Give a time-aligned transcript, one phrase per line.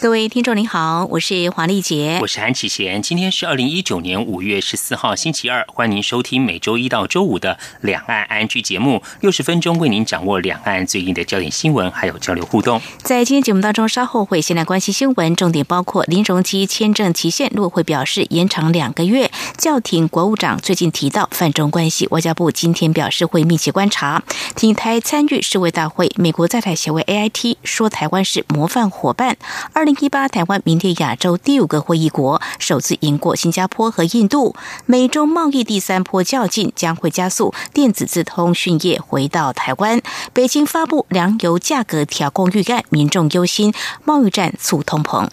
[0.00, 3.02] 各位听众您好，我是黄丽杰，我是韩启贤。
[3.02, 12.80] 今天是二零一九年五月十四号星期二，欢迎您收听每周一到周五的两岸安居节目，六十分钟为您掌握两岸最近的焦点新闻，还有交流互动。
[13.02, 24.22] 在今天节目当中，稍后会先来关心新闻，重点包括林荣基签证期限落会表示延长两个月，教廷国务长最近提到泛中关系，外交部今天表示会密切观察，
[24.56, 29.36] 挺台参与世卫大会，美国在台协会 AIT 说台湾是模范伙伴。
[29.74, 34.56] 二零一八台湾名列亚洲第五个会议国，首次赢过新加坡和印度。
[34.86, 40.00] 美中贸易第三波较劲将会加速电子自通讯业回到台湾。
[40.32, 43.74] 北京发布粮油价格调控预案，民众忧心
[44.06, 45.28] 贸易战促通膨。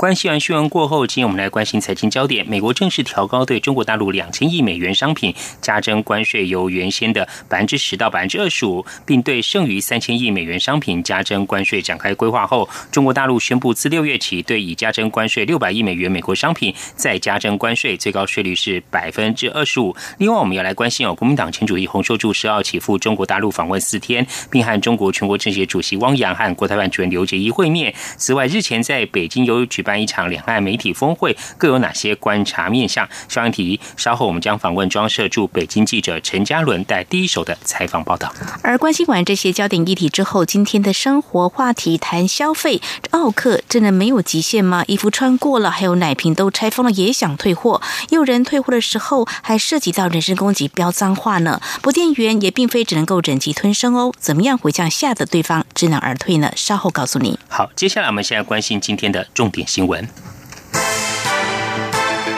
[0.00, 2.42] 关系完新闻过后，今天我们来关心财经焦点。
[2.48, 19.94] 美国正式调高对中国大陆两千亿美元商品加征关税，由原先的百分之十到百分之二十五，并对剩余三千亿美元商品加征关税展开规划后，中国大陆宣布自六月起对已加征关税六百亿美元美国商品再加征关税，最高税率是百分之二十五。
[20.16, 27.94] 另外，我们要来关心哦，国民党前主席洪秀柱十号起赴中国大陆访问四天，并和中国全国政协主席汪洋和国台办主任刘捷一会面。
[28.16, 29.89] 此外，日前在北京由举办。
[29.90, 33.08] 办一场两岸媒体峰会，各有哪些观察面向？
[33.28, 38.32] 相关题稍后我们将访问装设驻北京记者陈嘉伦带第一手的采访报道。
[38.62, 42.80] 而关心完这些焦点议题之后，今天的生活话题谈消费，
[43.10, 44.84] 奥克真的没有极限吗？
[44.86, 47.82] 衣服穿过了，还有奶瓶都拆封了，也想退货。
[48.10, 51.60] 有人退货的时候还涉及到人身攻击、飙脏话呢。
[51.82, 54.12] 不，店员也并非只能够忍气吞声哦。
[54.20, 56.52] 怎么样回降吓得对方知难而退呢？
[56.54, 57.36] 稍后告诉你。
[57.48, 59.79] 好，接下来我们现在关心今天的重点新。
[59.80, 60.06] 新闻，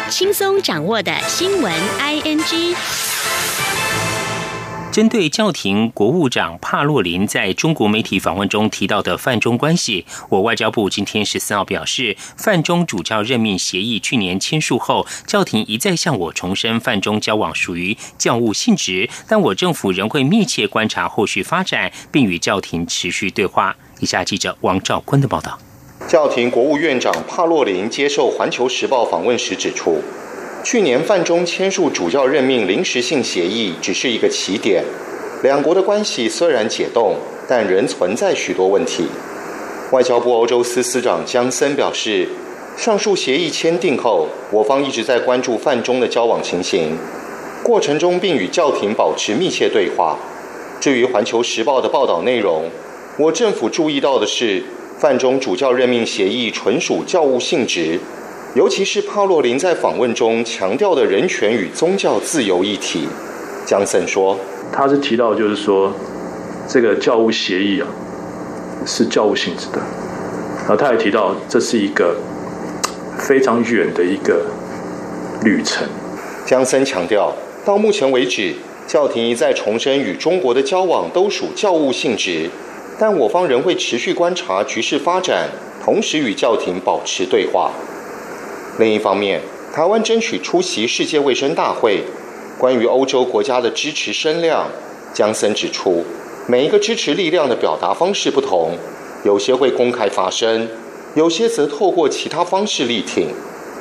[0.09, 2.77] 轻松掌握的新闻，ING。
[4.93, 23.75] 针对教廷国务长帕洛林在中国媒体访问中提到的泛中关系，我外交部今天十四号表示，泛中主教任命协议去年签署后，教廷一再向我重申泛中交往属于教务性质，但我政府仍会密切观察后续发展，并与教廷持续对话。
[23.99, 25.59] 以下记者王兆坤的报道。
[26.09, 29.97] 教廷国务院长帕洛林接受《环球时报》访问时指出，
[30.63, 34.85] 去年范中签署主教任命临时性协议只是一个起点，
[35.43, 37.17] 两国的关系虽然解冻，
[37.49, 39.07] 但仍存在许多问题。
[39.93, 42.29] 外交部欧洲司司长江森表示，
[42.77, 46.99] 上述协议签订后，我方一直在关注范中的交往情形，
[47.63, 50.19] 过程中并与教廷保持密切对话。
[50.79, 52.69] 至于《环球时报》的报道内容，
[53.19, 54.63] 我政府注意到的是。
[55.03, 57.99] 范中主教任命协议纯属教务性质，
[58.55, 63.09] 尤其是帕洛林在访问中强调的人权与宗教自由议题。
[63.67, 64.39] 江森说
[64.71, 65.93] ：“他是提到，就是说，
[66.69, 67.89] 这个教务协议啊，
[68.87, 69.81] 是教务性质的。
[70.61, 72.17] 然后他也提到，这是一个
[73.19, 74.47] 非常远的一个
[75.43, 75.85] 旅程。”
[76.47, 77.35] 江森强调，
[77.65, 78.55] 到目前为止，
[78.87, 82.49] 教廷一再重申与中国的交往都属教务性质。
[82.99, 85.49] 但我方仍会持续观察局势发展，
[85.85, 87.73] 同时与教廷保持对话。
[88.79, 89.41] 另一方面，
[89.75, 92.05] 台湾争取出席世界卫生大会，
[92.59, 94.67] 关于欧洲国家的支持声量，
[95.13, 96.05] 江森指出，
[96.47, 98.77] 每一个支持力量的表达方式不同，
[99.25, 100.69] 有些会公开发声，
[101.15, 103.29] 有些则透过其他方式力挺。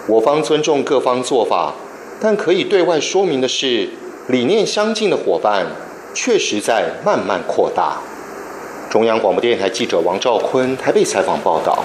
[0.08, 1.76] 我方尊重各方做法，
[2.20, 3.90] 但可以对外说明的是，
[4.28, 5.68] 理念相近的伙伴
[6.14, 8.02] 确实在慢慢扩大。
[8.91, 11.81] 中央广播电台记者王兆坤台北采访报道。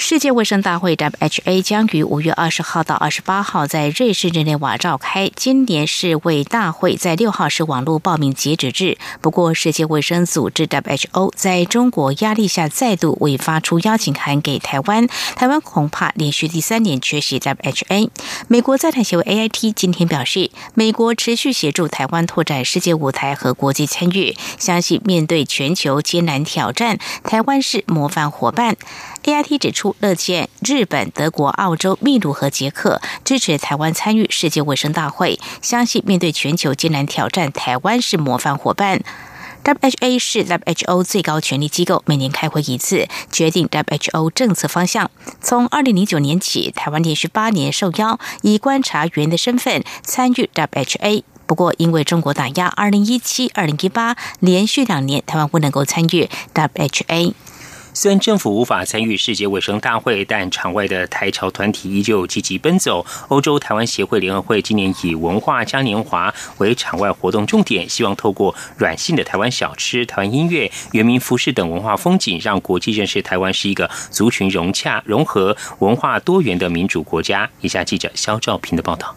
[0.00, 5.28] 世界卫生大会 （WHA） 将于五月二十号到二十八号在瑞士日内瓦召开。
[5.34, 8.96] 今年世卫大会在六号是网络报名截止日。
[9.20, 18.08] 不过，世界卫生组织 （WHO） 在中国压力下再度未发出邀请函给台湾，台湾恐怕连续第三年缺席 WHA。
[18.46, 28.76] 美国在台协会 AIT 今天表示，美国持续协助台湾拓展世界舞台和国际参与，相信面对全球艰难挑战，台湾是模范伙伴。
[29.28, 39.02] AIT 指出，乐见日本、德国、澳洲、秘鲁和捷克支持台湾参与世界卫生大会，相信面对全球艰难挑战，台湾是模范伙伴。
[39.64, 45.10] WHA 是 WHO 最高权力机构，每年开会一次，决定 WHO 政策方向。
[45.42, 51.22] 从2009年起，台湾连续八年受邀以观察员的身份参与 WHA。
[51.44, 57.34] 不过，因为中国打压，二零一七、二零一八连续两年，台湾不能够参与 WHA。
[58.00, 63.04] 虽然政府无法参与世界卫生大会，但场外的台侨团体依旧积极奔走。
[63.26, 77.50] 欧洲台湾协会联合会今年以文化嘉年华为场外活动重点，希望透过软性的台湾小吃、台湾音乐、原民服饰等文化风景，让国际认识台湾是一个族群融洽、融合、文化多元的民主国家。
[77.62, 79.12] 以下记者肖兆平的报道。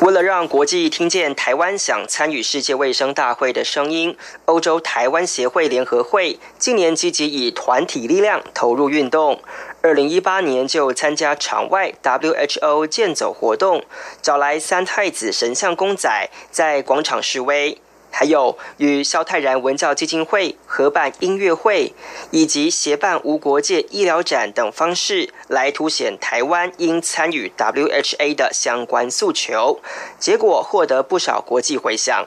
[0.00, 4.16] 为了让国际听见台湾想参与世界卫生大会的声音，
[4.46, 9.40] 欧洲台湾协会联合会近年积极以团体力量投入运动。
[9.82, 13.84] 二零一八年就参加场外 WHO 健走活动，
[14.22, 17.78] 找来三太子神像公仔在广场示威。
[18.12, 21.94] 还有与萧泰然文教基金会合办音乐会，
[22.30, 29.80] 以及协办无国界医疗展等方式，来凸显台湾应参与 WHA 的相关诉求，
[30.18, 32.26] 结果获得不少国际回响。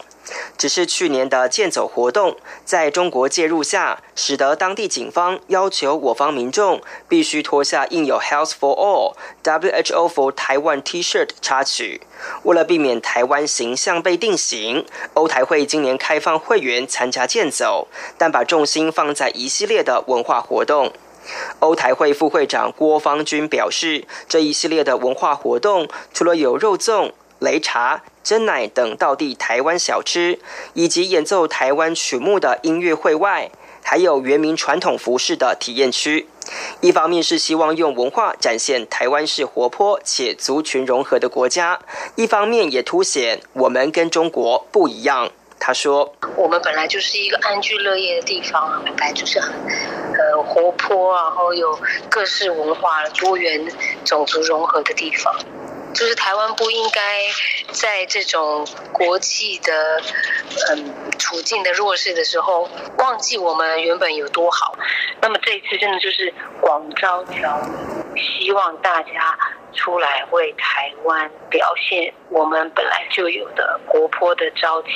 [0.58, 12.02] 只是去年的健走活动，在中国介入下，使得当地警方要求我方民众必须脱下印有 “Health for All” WHO for Taiwan T-shirt 插曲。
[12.44, 17.88] 为了避免台湾形象被定型，欧台会今年开放会员参加健走，
[18.18, 20.92] 但把重心放在一系列的文化活动。
[21.60, 28.04] 欧台会副会长郭方军表示，这一系列的文化活动，除了有肉粽、擂茶。
[28.24, 30.40] 真奶等道地台湾小吃，
[30.74, 33.52] 以及演奏台湾曲目的音乐会外，
[33.84, 36.28] 还有原民传统服饰的体验区。
[36.82, 41.80] 一方面是希望用文化展现台湾是活泼且族群融合的国家，
[42.16, 45.32] 一方面也凸显我们跟中国不一样。
[45.60, 51.80] 他说：“我们本来就是一个安居乐业的地方，本来就是很呃活泼，然后有
[52.10, 53.72] 各式文化、多元
[54.04, 55.36] 种族融合的地方。”
[55.96, 57.22] 就是台湾不应该
[57.72, 60.02] 在这种国际的
[60.70, 64.78] 嗯处境的弱势的时候，忘记我们原本有多好。
[65.22, 67.60] 那么这一次真的就是广招侨
[68.14, 69.36] 民，希望大家。
[69.78, 74.90] 出来为台湾表现我们本来就有的活泼的朝气，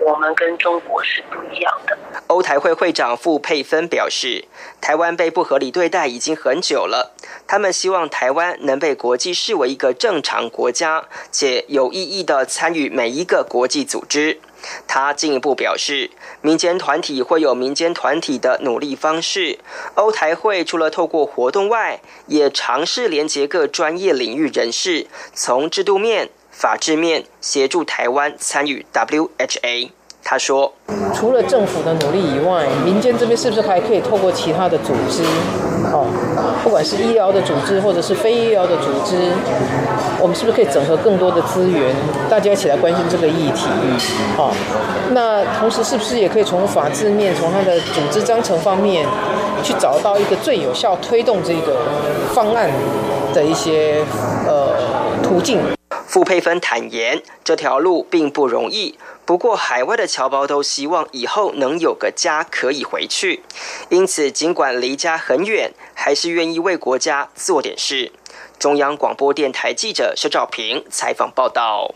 [0.00, 1.96] 我们跟中国是不一样的。
[2.26, 4.46] 欧台会会长傅佩芬表示，
[4.80, 7.14] 台湾被不合理对待已经很久了，
[7.46, 14.38] 他们希望台湾能被国际视为一个正常国家，且有意义的参与每一个国际组织。
[14.86, 16.10] 他进一步表示，
[16.42, 19.58] 民间团体会有民间团体的努力方式。
[19.94, 29.92] 欧台会除了透过活动外，也尝试连接各专业领域人士，从制度面、法治面协助台湾参与 WHA。
[30.22, 30.74] 他说
[31.16, 35.22] ：“除了政府的努力以外，民间这边是不是还可以透过其他的组织？
[35.92, 36.06] 哦，
[36.62, 39.32] 不管是医疗的组织或者是非医疗的组织，
[40.20, 41.94] 我们是不是可以整合更多的资源，
[42.28, 43.66] 大家一起来关心这个议题？
[44.36, 44.52] 哦，
[45.12, 49.06] 那同时是不是也可以从法制面、从它的组织章程方面，
[49.62, 51.78] 去找到一个最有效推动这个
[52.34, 52.70] 方案
[53.32, 54.04] 的一些
[54.46, 54.74] 呃
[55.22, 55.60] 途径？”
[56.08, 58.98] 傅佩芬坦言，这条路并不容易。
[59.26, 63.42] 不过，海外的侨胞都希望以后能有个家可以回去，
[63.90, 68.10] 因此尽管离家很远，还是愿意为国家做点事。
[68.58, 71.94] 中央广播电台记者肖兆平采访报道。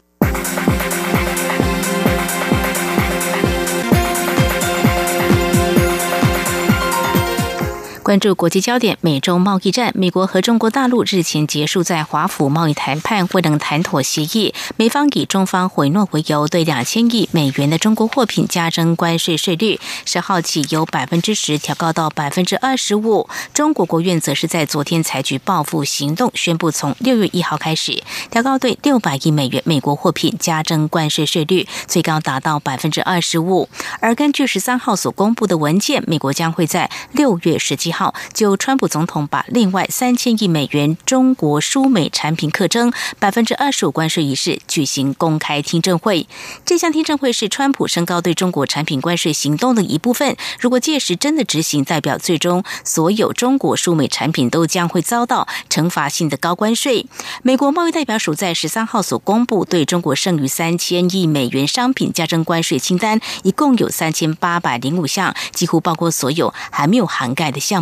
[8.03, 14.53] 关注国际焦点，美中贸易战，美国和中国大陆日前结束在华府贸易谈判，未能谈妥协议。
[14.77, 23.29] 美方以中方回诺为由，对两千亿美元的中国货品加征关税税率，十号起由百分之十调高到百分之二十五。
[23.55, 33.69] 中国国务院则是在昨天采取报复行动，宣布从六月一号开始调高对六百亿美元美国货品加征关税税率，最高达到百分之二十五。
[34.01, 37.92] 而根据十三号所公布的文件，美国将会在六月十七。
[37.93, 46.27] 号就川普总统把另外三千亿美元中国输美产品课征百分之二十五关税一事举行公开听证会。
[46.65, 50.37] 这项听证会是川普升高对中国产品关税行动的一部分。
[50.59, 57.07] 如果届时真的执行，代表最终所有中国输美产品都将会遭到惩罚性的高关税。
[57.43, 67.82] 美国贸易代表署在十三号所公布对中国剩余三千亿美元商品加征关税清单，一共有三千八百零五项，几乎包括所有还没有涵盖的项。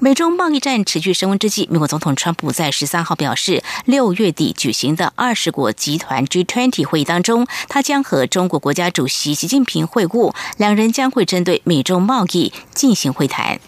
[0.00, 13.58] 美中贸易战持续升温之际，美国总统川普在十三号表示，六月底举行的二十国集团 G20 会议当中，他将和中国国家主席习近平会晤，两人将会针对美中贸易进行会谈。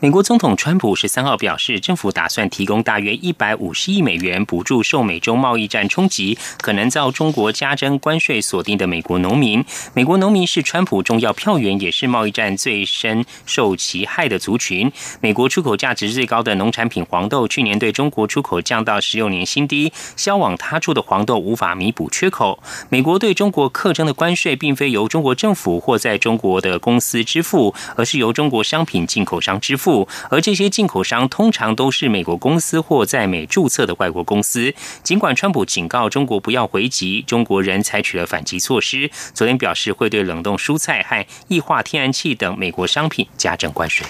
[0.00, 9.64] 美国总统川普十三号表示，政府打算提供大约一百五十亿美元补助受美中贸易战冲击可能遭中国加征关税锁定的美国农民。
[9.94, 14.92] 美国农民是川普重要票源，也是贸易战最深受其害的族群。
[15.20, 22.62] 美国出口价值最高的农产品黄豆，去年对中国出口降到十六年新低，销往他处的黄豆无法弥补缺口。
[22.88, 29.87] 美国对中国课征的关税，并非由中国政府或在中国的公司支付，而是由中国商品进口商支付。
[30.30, 34.74] 而这些进口商通常都是美国公司或在美注册的外国公司。
[35.02, 39.10] 尽管川普警告中国不要回击，中国人采取了反击措施。
[39.34, 44.06] 昨天表示会对冷冻蔬菜和液化天然气等美国商品加征关税。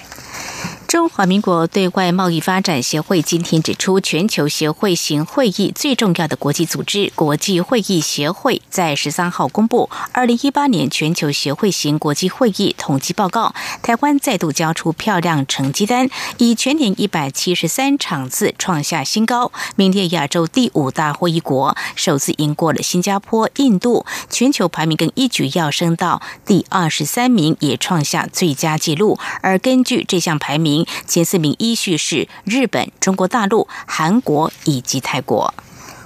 [0.89, 13.53] 中华民国对外贸易发展协会今天指出，全球协会型会议最重要的国际组织——国际会议协会，在十三号公布二零一八年全球协会型国际会议统计报告。
[13.83, 24.07] 台湾再度交出漂亮成绩单，以全年一百七十三场次创下新高，名列亚洲第五大会议国，首次赢过了新加坡、印度。
[24.31, 29.19] 全球排名更一举跃升到第二十三名，也创下最佳纪录。
[29.41, 35.53] 而根据这项排名，前四名依序是日本、中国大陆、韩国以及泰国。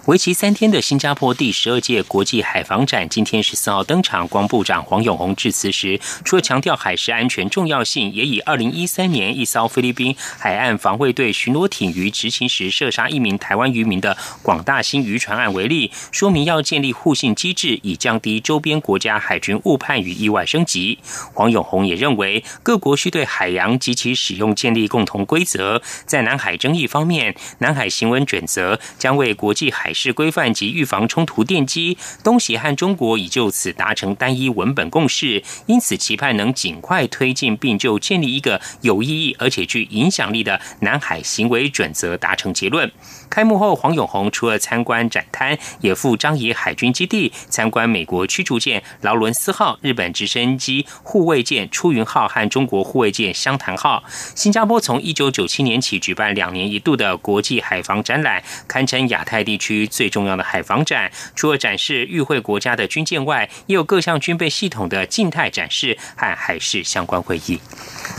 [0.05, 4.27] 为期三天的新加坡第十二届国际海防展今天十四号登场。
[4.27, 21.00] 光部长黄永红致辞时，除了强调海事安全重要性，也以二零一三年一艘菲律宾海岸防卫队巡逻艇于执勤时射杀一名台湾渔民的广大兴渔船案为例，说明要建立互信机制，以降低周边国家海军误判与意外升级。
[21.33, 25.81] 黄永红也认为，各国需对海洋及其使用建立共同规则。
[26.05, 42.91] 在南海争议方面，南海行文准则将为国际海是规范及预防冲突奠基，东协和中国已就此达成单一文本共识，因此期盼能尽快推进，并就建立一个有意义而且具影响力的南海行为准则达成结论。
[43.29, 54.03] 开幕后，黄永红除了参观展摊，也赴张仪海军基地参观美国驱逐舰劳伦斯号、日本直升机护卫舰出云号和中国护卫舰湘潭号。
[54.35, 61.12] 新加坡从一九九七年起举办两年一度的国际海防展览，堪称亚太地区最重要的海防展。
[61.36, 67.60] 除了展示与会国家的军舰外，也有各项军备系统的静态展示和海事相关会议。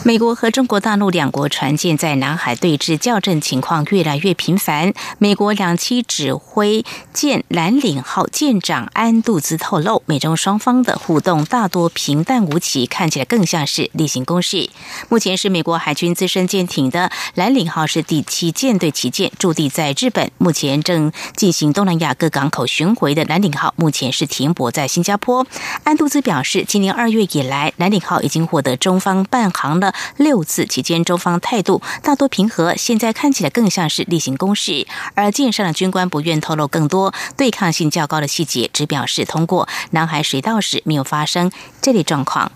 [0.04, 4.92] 美国和中国大陆两国船舰在南海对峙校正情况越来越频繁。
[5.18, 14.68] 美国两栖指挥舰蓝岭号舰长安杜兹透露，美中双方的互动大多平淡无奇，看起来更像是例行公事。
[15.08, 25.46] 目前是美国海军资深舰艇的蓝岭号是第七舰队旗舰，驻地在日本，目前正进行东南亚各港口巡回的蓝岭号目前是停泊在新加坡。
[25.84, 34.86] 安杜兹表示，今年二月以来，蓝岭号已经获得中方办航了六次，期间中方态度大多平和，现在看起来更像是例行公事。
[35.14, 42.50] 而舰上的军官不愿透露更多对抗性较高的细节，只表示通过南海水道时没有发生这类状况。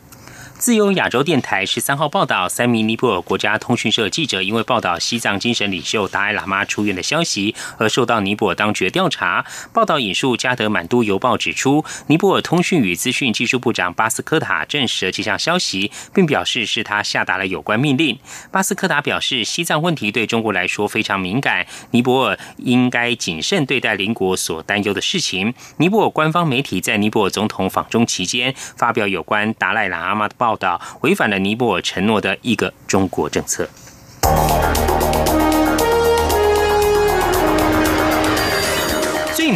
[0.59, 9.47] 自由亚洲电台十三号报道，三名尼泊尔国家通讯社记者因为报道西藏精神领袖达赖喇嘛出院的消息，而受到尼泊尔当局调查。
[9.73, 18.19] 报道引述加德满都邮报指出，尼泊尔通讯与资讯技术部长巴斯科塔证实了这项消息，并表示是他下达了有关命令。
[18.50, 25.55] 巴斯科塔表示，西藏问题对中国来说非常敏感，尼泊尔应该谨慎对待邻国所担忧的事情。
[25.77, 30.48] 尼泊尔官方媒体在尼泊尔总统访中期间发表有关达赖喇嘛的报。
[30.49, 33.69] 报道违反了尼泊尔承诺的一个中国政策。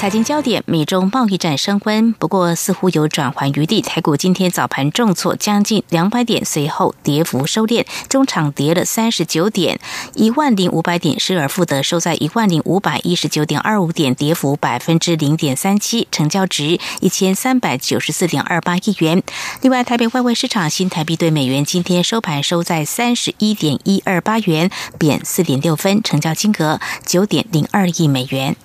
[0.00, 3.82] 财经焦点：美中贸易战升温，不过似乎有转圜余地。
[3.82, 9.78] 台股今天早盘重挫将近两百点，随后跌幅收敛，中场跌了三十九点，
[10.14, 19.22] 一万零五百点失而复得，收在一万零五百一十九点二五点，跌幅百分之零点三七，成交值一千三百九十四点二八亿元。
[19.60, 28.56] 另外，台北外汇市场新台币对美元今天收盘收在三十一点一二八元，贬四点六分，成交金额九点零二亿美元。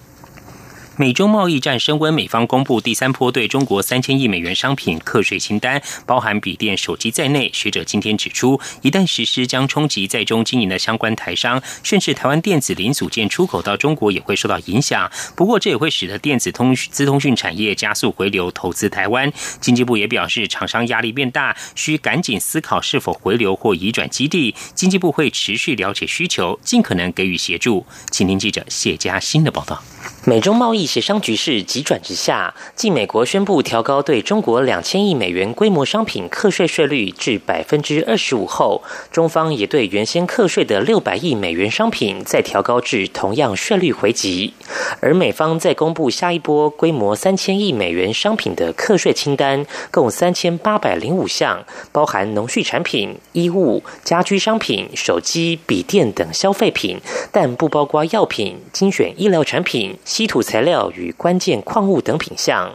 [0.98, 7.50] 美中贸易战升温，美方公布第三波对中国三千亿美元商品课税清单，包含笔电、手机在内。
[7.54, 15.12] 学者今天指出，一旦实施，将冲击在中经营的相关台商，甚至台湾电子零组件出口到中国也会受到影响。
[15.36, 19.30] 不过，这也会使得电子通资通讯产业加速回流投资台湾。
[19.60, 24.56] 经济部也表示，厂商压力变大，需赶紧思考是否回流或移转基地。
[24.74, 27.86] 经济部会持续了解需求，尽可能给予协助。
[28.10, 29.84] 请听记者谢佳欣的报道。
[30.26, 38.82] 美中贸易协商局势急转直下，继美国宣布调高对中国两千亿美元规模商品课税税率至百分之二十五后，
[39.12, 44.56] 中方也对原先课税的六百亿美元商品再调高至同样税率回击。
[45.00, 57.00] 而美方在公布下一波规模三千亿美元商品的课税清单，共三千八百零五项，包含农畜产品、衣物、家居商品、手机、笔电等消费品，
[57.32, 59.95] 但不包括药品、精选医疗产品。
[60.04, 62.74] 稀土材料与关键矿物等品项。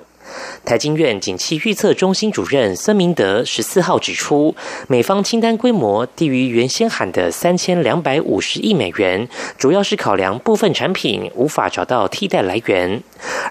[0.64, 4.54] 台经院景气预测中心主任孙明德十四号指出，
[4.88, 13.02] 美方清单规模低于原先喊的三千两百五十亿美元，主要是考量部分产品无法找到替代来源。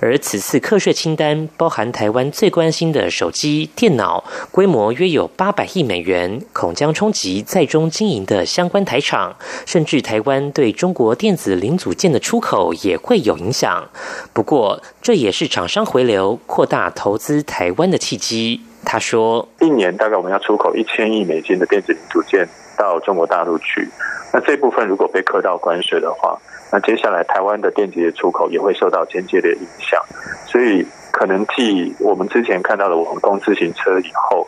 [0.01, 13.87] 而此次课税清单包含台湾最关心的手机、电脑，规模约有八百亿美元，恐将冲击在中经营的相关台厂，甚至台湾对中国电子零组件的出口也会有影响。
[14.33, 18.61] 不过，这也是厂商回流扩大投资台湾的契机。
[18.85, 23.89] 他说：“一年大概我们要出口一千亿美金的电子零组件到中国大陆去，
[24.31, 26.39] 那这部分如果被课到关税的话。”
[26.71, 29.99] 那接下来，台湾的电子业出口也会受到间接的影响，
[30.45, 34.45] 所以可能继我们之前看到的网通自行车以后，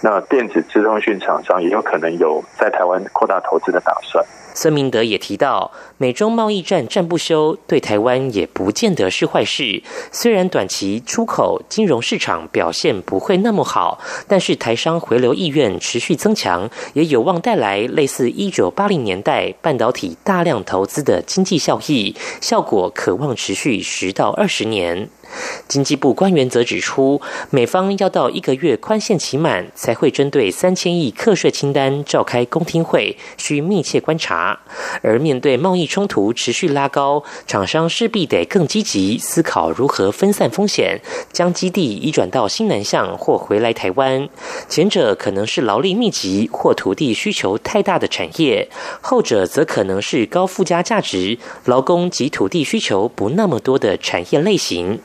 [0.00, 4.24] 那电子资通讯厂商也有可能有在台湾扩大投资的打算。
[4.60, 9.84] 孙明德也提到，美中贸易战战不休，对台湾也不见得是坏事。
[10.10, 25.08] 虽然短期出口、金融市场表现不会那么好，但是台商回流意愿持续增强，也有望带来类似一九八零年代半导体大量投资的经济效益，效果可望持续十到二十年。
[25.68, 34.47] 经济部官员则指出，美方要到一个月宽限期满，才会针对三千亿课税清单召开公听会，需密切观察。
[35.02, 41.00] 而面对贸易冲突持续拉高，厂商势必得更积极思考如何分散风险，
[41.32, 44.28] 将基地移转到新南向或回来台湾。
[44.68, 48.68] 前者可能是劳力密集或土地需求太大的产业，
[49.00, 55.00] 后者则可能是高附加价值、劳工及土地需求不那么多的产业类型。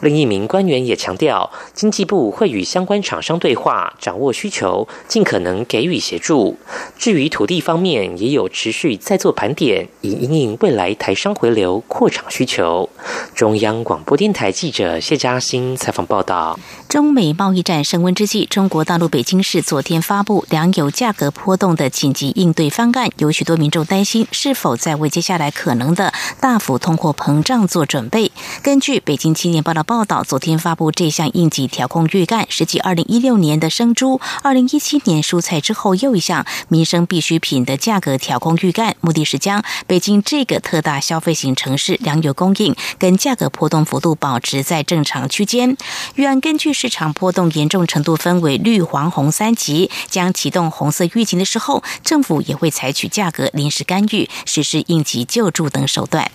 [0.00, 6.56] 另一名官员也强调，经济部会与相关厂商对话，掌握需求，尽可能给予协助。
[6.98, 12.88] 至于土地方面，也有持续在做盘点，以应应未来台商回流扩厂需求。
[13.34, 16.58] 中央广播电台记者谢嘉欣采访报道。
[16.88, 28.30] 中美贸易战升温之际，中国大陆北京市昨天发布粮油价格波动的紧急应对方案，有许多民众担心是否在为接下来可能的大幅通货膨胀做准备。
[28.62, 45.76] 根据北京青年报的报道，昨天发布这项应急调控预案，是继二零一六年的生猪、二零一七年蔬菜之后又一项民生必需品的价格调控预干，目的是将北京这个特大消费型城市粮油供应跟价格波动幅度保持在正常区间。
[46.16, 46.72] 预案根据。
[46.72, 56.30] 市场波动严重程度分为绿、黄、红三级，将启动红色预警的时候，政府也会采取价格临时干预、实施应急救助等手段。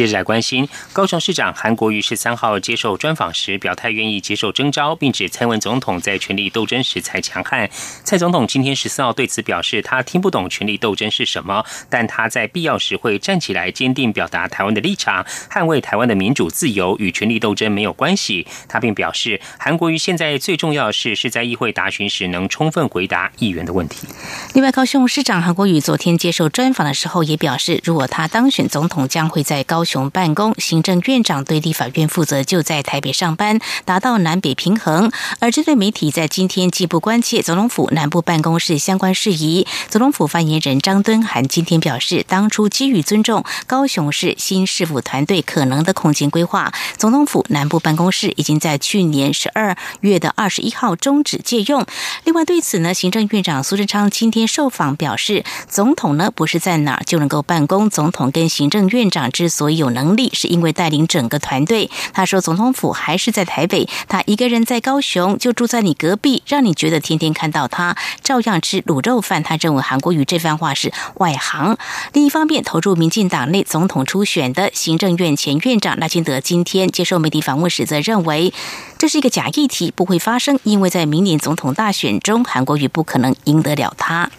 [0.00, 7.68] 接着来关心，高雄市长韩国瑜十三号接受专访时表态，愿意接受征召，并指蔡文总统在权力斗争时才强悍。
[8.02, 18.46] 蔡总统今天十四号对此表示，他听不懂权力斗争是什么，但他在必要时会站起来，坚定表达台湾的立场，捍卫台湾的民主自由，与权力斗争没有关系。
[18.66, 24.08] 他并表示，韩国瑜现在最重要的是是在议会答询时能充分回答议员的问题。
[24.54, 29.84] 另外，高雄市长韩国瑜昨天接受专访的时候也表示，如果他当选总统，将会在高。
[29.90, 35.10] 雄办公，行政院长对立法院负责，就在台北上班，达到南北平衡。
[35.40, 51.84] 而针对媒体在今天进一步关切总统府南部办公室相关事宜，总统府发言人张敦涵今天表示，当初基于尊重高雄市新市府团队可能的空间规划，总统府南部办公室已经在去年十二月的二十一号终止借用。
[52.24, 61.90] 另外，对此呢，行政院长苏贞昌今天受访表示，总统呢不是在哪儿就能够办公，总统跟行政院长之所有能力，是因为带领整个团队。
[62.12, 69.42] 他说，总统府还是在台北，他一个人在高雄，就住在你隔壁，让你觉得天天看到他，照样吃卤肉饭。
[69.42, 71.76] 他认为韩国瑜这番话是外行。
[72.12, 78.52] 另一方面，投入民进党内总统初选的行政院前院长赖清德今天接受媒体访问时，则认为
[78.98, 84.30] 这是一个假议题，不会发生，因为在明年总统大选中，韩国瑜不可能赢得了他。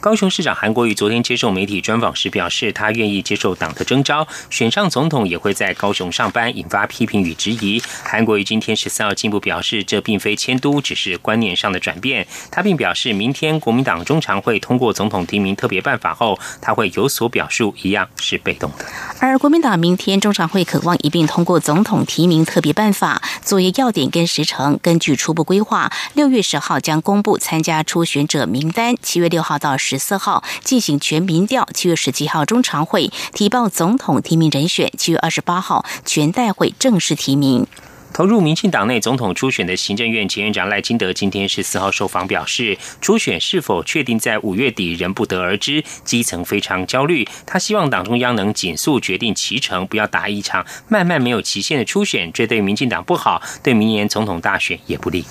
[0.00, 7.82] 高雄市长韩国瑜昨天接受媒体专访时表示，他愿意接受党的征召，选上总统也会在高雄上班，引发批评与质疑。
[8.02, 12.26] 韩国瑜今天十四号进一步表示，这并非迁都，只是观念上的转变。
[12.50, 18.86] 他并表示，明天国民党中常会通过总统提名特别办法后，他会有所表述，一样是被动的。
[19.18, 29.89] 而国民党明天中常会渴望一并通过总统提名特别办法，作业要点跟时程，根据初步规划，六月十号将公布参加初选者名单，七月六号到十。
[29.90, 37.66] 十四号进行全民调，七月十七号中常会提报总统提名人选，七月二十八号全代会正式提名。
[38.12, 47.26] 投入民进党内总统初选的行政院前院长赖清德今天十四号受访表示，初选是否确定在五月底仍不得而知，基层非常焦虑。
[47.44, 55.24] 他希望党中央能紧速决定其程，不要打一场慢慢没有期限的初选，这对民进党不好，对明年总统大选也不利。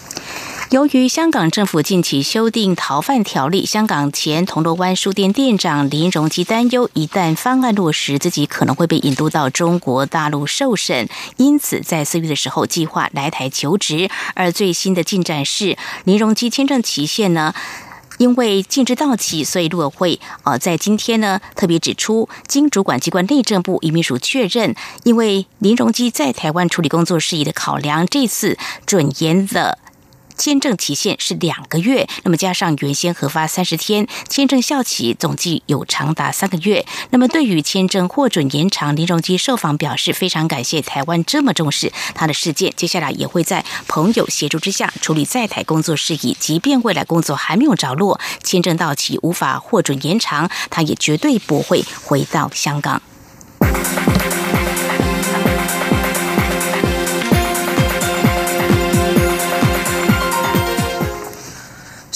[0.70, 14.12] 由于香港政府近期修订逃犯条例，香港前铜锣湾书店店长林荣基担忧，一旦方案落实，自己可能会被引渡到中国大陆受审，因此在四月的时候计划来台求职。
[14.36, 17.56] 而最新的进展是，林荣基签证期限呢，
[18.20, 28.56] 因为禁止到期，所以陆委会呃在今天呢特别指出，经主管机关内政部移民署确认，因为林荣基在台湾处理工作事宜的考量，这次
[28.86, 29.80] 准延的。
[30.40, 36.86] 签证期限是两个月，那么加上原先核发三十天，签证效期总计有长达三个月。
[37.10, 46.38] 那么对于签证获准延长，林荣基受访表示非常感谢台湾这么重视他的事件，接下来也会在朋友协助之下处理在台工作事宜。
[46.40, 53.02] 即便未来工作还没有着落，签证到期无法获准延长，他也绝对不会回到香港。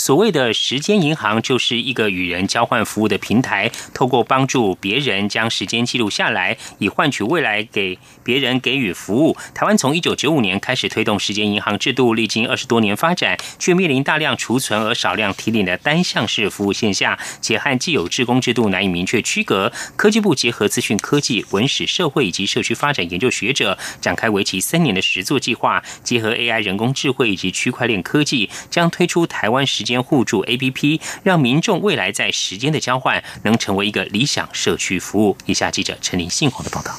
[0.04, 9.38] 所谓的时间银行就是一个与人交换服务的平台，透过帮助别人将时间记录下来，以换取未来给别人给予服务。
[9.56, 19.72] 台湾从一九九五年开始推动时间银行制度，历经二十多年发展，却面临大量储存而少量提领的单向式服务现象，且和既有制工制度难以明确区隔。
[19.96, 29.93] 科技部结合资讯科技、文史社会以及社区发展研究学者，展开为期三年的实作计划，结合 AI 人工智慧以及区块链科技，将推出台湾时间。
[30.02, 35.38] 互助 A P P，让民众未来在时间的交换能成为一个理想社区服务。
[35.46, 36.92] 以下记者陈林信宏的报道。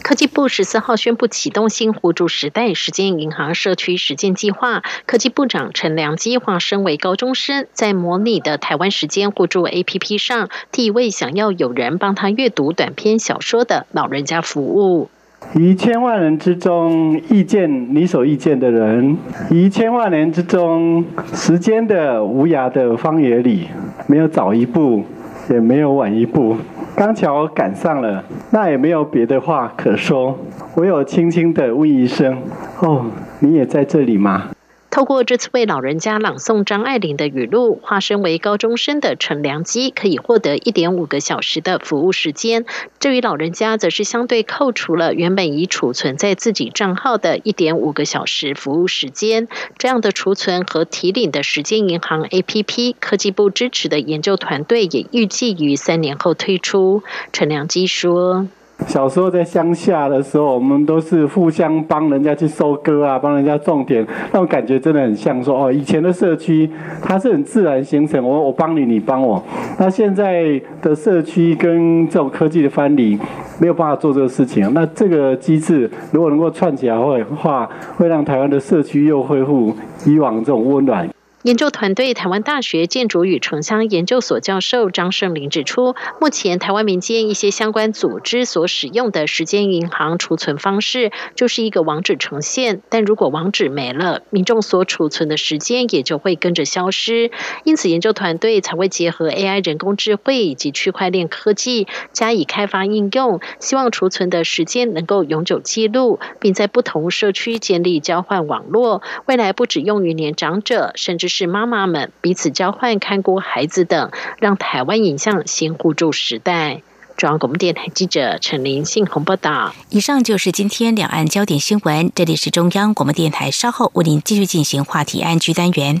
[0.00, 4.82] 科技部十四号宣布启动新互助时代时间银行社区实践计划。
[5.04, 15.10] 科技部长陈良基化身为高中生，在模拟的台湾时间互助 A P P 上，替一位想要有人帮他阅读短篇小说的老人家服务。
[15.54, 19.16] 于千万人之中，遇见你所遇见的人；
[19.50, 23.66] 于千万人之中，时间的无涯的荒野里，
[24.06, 25.02] 没有早一步，
[25.48, 26.56] 也没有晚一步，
[26.94, 30.38] 刚巧赶上了，那也没有别的话可说，
[30.74, 32.36] 唯有轻轻的问一声
[32.80, 33.06] ：“哦，
[33.40, 34.48] 你也在这里吗？”
[34.90, 42.64] 透过这次为老人家朗诵张爱玲的语录，化身为高中生的陈良基可以获得一点五个小时的服务时间。
[42.98, 49.46] 至于老人家，则是相对扣除了原本已储存在自己账号的一点五个小时服务时间。
[49.76, 57.02] 这样的储存和提领的时间银行 APP，科技部支持的研究团队也预计于三年后推出。
[57.32, 58.48] 陈良基说。
[58.86, 66.70] 小时候在乡下的时候，我们都是互相帮人家去收割啊，帮人家种田，那种感觉真的很像说哦，以前的社区
[67.02, 69.42] 它是很自然形成，我我帮你，你帮我。
[69.78, 73.18] 那现在的社区跟这种科技的藩篱
[73.60, 79.74] 没有办法做这个事情，那这个机制如果能够串起来的话，会让台湾的社区又恢复
[80.06, 81.08] 以往这种温暖。
[81.44, 97.30] 研究团队台湾大学建筑与城乡研究所教授张胜林指出，目前台湾民间一些相关组织所使用的时间银行储存方式，就是一个网址呈现，但如果网址没了，民众所储存的时间也就会跟着消失。
[97.62, 109.02] 因此，研究团队才会结合 AI 人工智慧以及区块链科技加以开发应用，希望储存的时间能够永久记录，并在不同社区建立交换网络。
[109.26, 116.82] 未来不只用于年长者，甚至是妈妈们彼此交换看顾孩子等，让台湾影像先互助时代。
[117.16, 119.74] 中央广播电台记者陈林信鸿报道。
[119.90, 122.12] 以上就是今天两岸焦点新闻。
[122.14, 126.00] 这里是中央广播电台，稍后为您继续进行话题安居单元。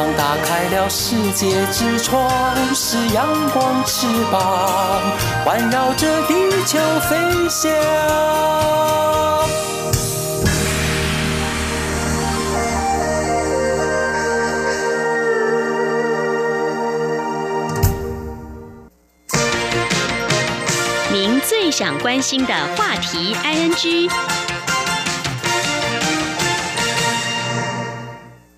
[0.00, 2.26] 膀打开了世界之窗；
[2.74, 5.02] 是阳光翅膀，
[5.44, 6.34] 环绕着地
[6.64, 7.18] 球飞
[7.50, 7.70] 翔。
[21.12, 24.49] 您最想关心的话题，ING。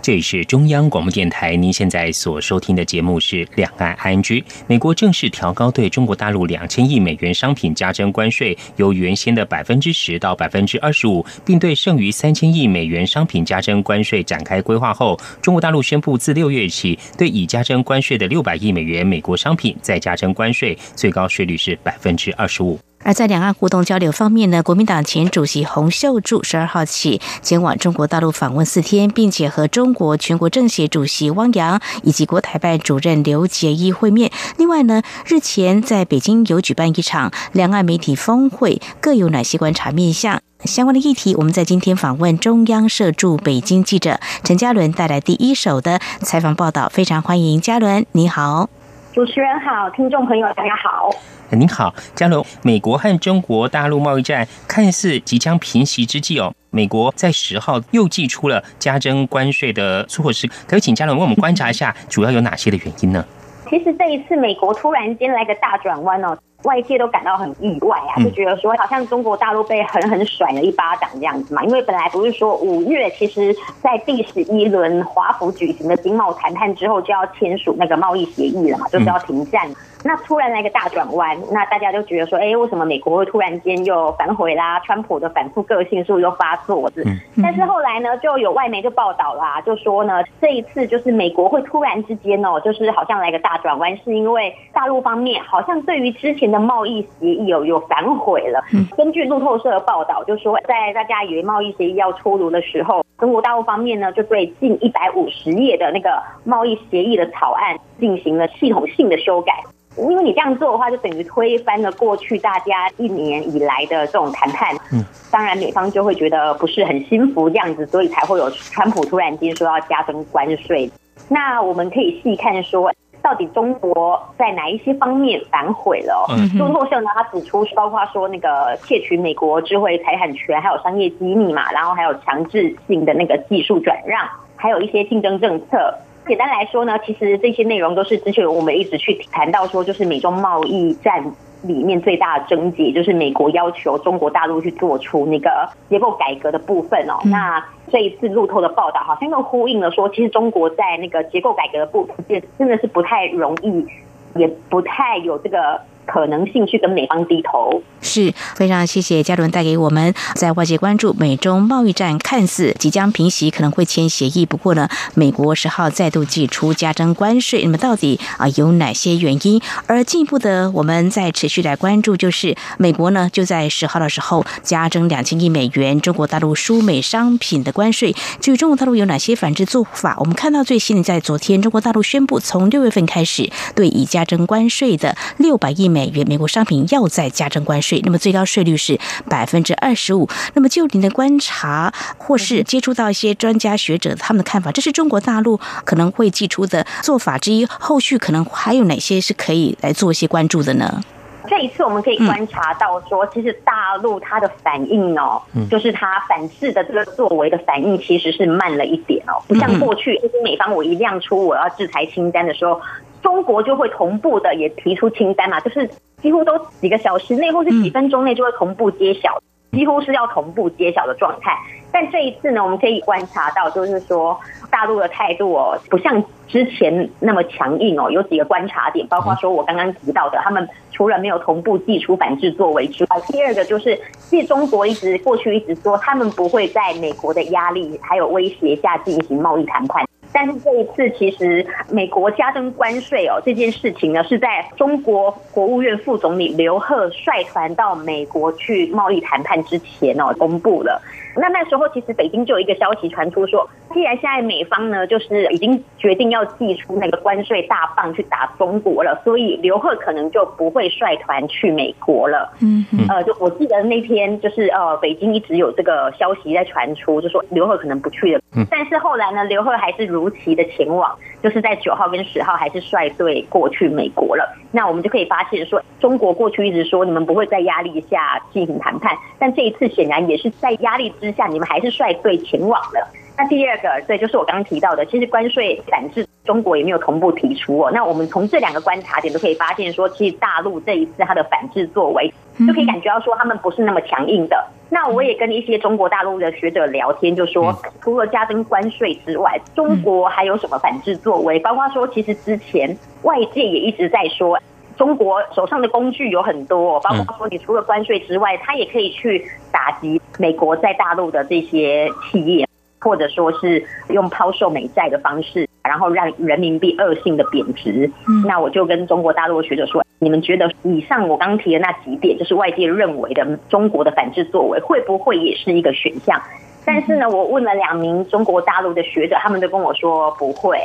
[0.02, 4.20] 这里是中央广播电台，您现在所收听的节目是《两岸 ING》。
[4.66, 22.76] 美国正式调高对中国大陆两千亿美元商品加征关税，由原先的百分之十到百分之二十五，并对剩余三千亿美元商品加征关税展开规划后，中国大陆宣布自六月起，对已加征关税的六百亿美元美国商品再加征关税，最高税率是百分之二十五。
[23.02, 34.30] 而在两岸互动交流方面呢，国民党前主席洪秀柱十二号起前往中国大陆访问四天，并且和中国全国政协主席汪洋以及国台办主任刘捷一会面。
[34.56, 40.40] 另外呢，日前在北京有举办一场两岸媒体峰会，各有哪些观察面向？
[40.64, 48.68] 相关的议题，我们在今天访问中央社驻北京记者陈嘉伦带来第一手的采访报道，非常欢迎嘉伦，你好。
[49.12, 51.10] 主持人好，听众朋友大家好。
[51.50, 52.42] 您好，嘉伦。
[52.62, 63.22] 美国和中国大陆贸易战看似即将平息之际哦，美国在十号又祭出了加征关税的措施，可以请嘉伦为我们观察一下，主要有哪些的原因呢？
[63.68, 66.34] 其实这一次美国突然间来个大转弯哦。
[66.64, 71.62] 外界都感到很意外啊，就觉得说好像中国大陆被狠狠甩了一巴掌这样子嘛。
[71.64, 79.68] 因为本来不是说五月，其实在第十一轮华府举行的经贸谈判之后就要签署那个贸易协议了嘛，就是要停战。
[80.04, 84.80] 那突然来个大转弯，那大家就觉得说，哎，为什么美国会突然间又反悔啦？
[84.80, 86.90] 川普的反复个性是不是又发作？
[86.90, 87.04] 是？
[87.40, 98.62] 但是后来呢，就有外媒就报道啦，就说呢，这一次就是美国会突然之间哦，就是好像来个大转弯，是因为大陆方面好像对于之前的贸易协议有有反悔了。
[98.96, 109.52] 根据路透社的报道，就说在大家以为贸易协议要出炉的时候，中国大陆方面呢，就对近一百五十页的那个贸易协议的草案进行了系统性的修改。
[109.98, 114.74] 因为你这样做的话，就等于推翻了过去大家一年以来的这种谈判。
[114.90, 120.90] 嗯，当然美方就会觉得不是很心服这样子，所以才会有川普突然间说要加征关税。
[121.28, 122.90] 那我们可以细看说，
[123.22, 126.26] 到底中国在哪一些方面反悔了？
[126.58, 135.94] 路透社呢，他指出包括说那个窃取美国智慧财产权，还有商业机密嘛，然后还有强制性的那个技术转让，还有一些竞争政策。
[136.26, 141.24] 简单来说呢，其实这些内容都是之前我们一直去谈到说，就是美中贸易战
[141.62, 147.18] 里面最大的症结，就是美国要求中国大陆去做出那个结构改革的部分哦。
[147.24, 153.86] 那这一次路透的报道好像又呼应了说，其实中国在那个结构改革的部分，真的是不太容易，
[154.34, 155.80] 也不太有这个。
[156.06, 160.12] 可能性去跟美方低头，是非常谢谢嘉伦带给我们。
[160.34, 164.44] 在外界关注美中贸易战看似即将平息，可能会签协议。
[164.44, 169.60] 不过呢，美国十号再度祭出加征关税，那么到底啊有哪些原因？
[169.86, 178.14] 而进一步的，我们在持续来关注，就是美国呢就在十号的时候加征两千亿美元中国大陆输美商品的关税。
[178.40, 180.16] 至于中国大陆有哪些反制做法？
[180.18, 185.91] 我们看到最新的，在昨天中国大陆宣布，从六月份开始对已加征关税的六百亿。
[185.92, 190.26] 美元美国商品要再加征关税，那么最高税率是百分之二十五。
[190.54, 197.66] 那么就您的观察，或是接触到一些专家学者他们的看法，这是中国大陆可能会寄出的做法之一。
[197.66, 201.02] 后续可能还有哪些是可以来做一些关注的呢？
[201.48, 212.80] 这一次我们可以观察到，说其实大陆它的反应哦，就是它反制的这个作为的反应其实是慢了一点哦，不像过去，就是美方我一亮出我要制裁清单的时候。
[213.22, 215.88] 中国就会同步的也提出清单嘛，就是
[216.20, 221.56] 几乎都几个小时内或是几分钟内就会同步揭晓，几乎是要同步揭晓的状态。
[221.94, 224.38] 但这一次呢，我们可以观察到，就是说
[224.70, 228.10] 大陆的态度哦，不像之前那么强硬哦。
[228.10, 240.02] 有几个观察点，包括说我刚刚提到的，他们除了没有同步寄出反制作为之外，第二个就是，其实中国一直过去一直说，他们不会在美国的压力还有威胁下进行贸易谈判。
[240.32, 251.00] 但是这一次，其实美国加征关税哦，这件事情呢，是在中国国务院副总理刘鹤率团到美国去贸易谈判之前哦，公布了。
[251.34, 262.52] 那那时候，其实北京就有一个消息传出说，既然现在美方呢，就是已经决定要寄出那个关税大棒去打中国了，所以刘鹤可能就不会率团去美国了。
[262.60, 268.40] 嗯，呃，就我记得那天就是呃，北京一直有这个消息在传出，就说刘鹤可能不去了。
[268.54, 271.10] 嗯，但是后来呢，刘鹤还是如期的前往，
[271.42, 274.46] 就是在九号跟十号还是率队过去美国了。
[274.70, 281.10] 那我们就可以发现说，中国过去一直说你们不会在压力下进行谈判，但这一次显然也是在压力。
[281.22, 283.08] 之下，你们还是率队前往了。
[283.38, 287.90] 那第二个，对，就是我刚刚提到的，其实关税反制中国也没有同步提出哦。
[287.90, 292.30] 那我们从这两个观察点都可以发现，说其实大陆这一次它的反制作为，
[292.66, 294.66] 就可以感觉到说他们不是那么强硬的。
[294.90, 301.58] 那我也跟一些中国大陆的学者聊天，就说除了加征关税之外，中国还有什么反制作为？
[301.60, 304.58] 包括说，其实之前外界也一直在说。
[305.02, 312.68] 中国手上的工具有很多，包括说你除了关税之外，它也可以去打击美国在大陆的这些企业，
[313.00, 318.08] 或者说是用抛售美债的方式，然后让人民币恶性的贬值。
[318.46, 326.40] 那我就跟中国大陆的学者说，你们觉得以上我刚提的那几点，就是外界认为的中国的反制作为，会不会也是一个选项？
[326.84, 330.78] 但是呢，我问了两名中国大陆的学者，他们都跟我说不会，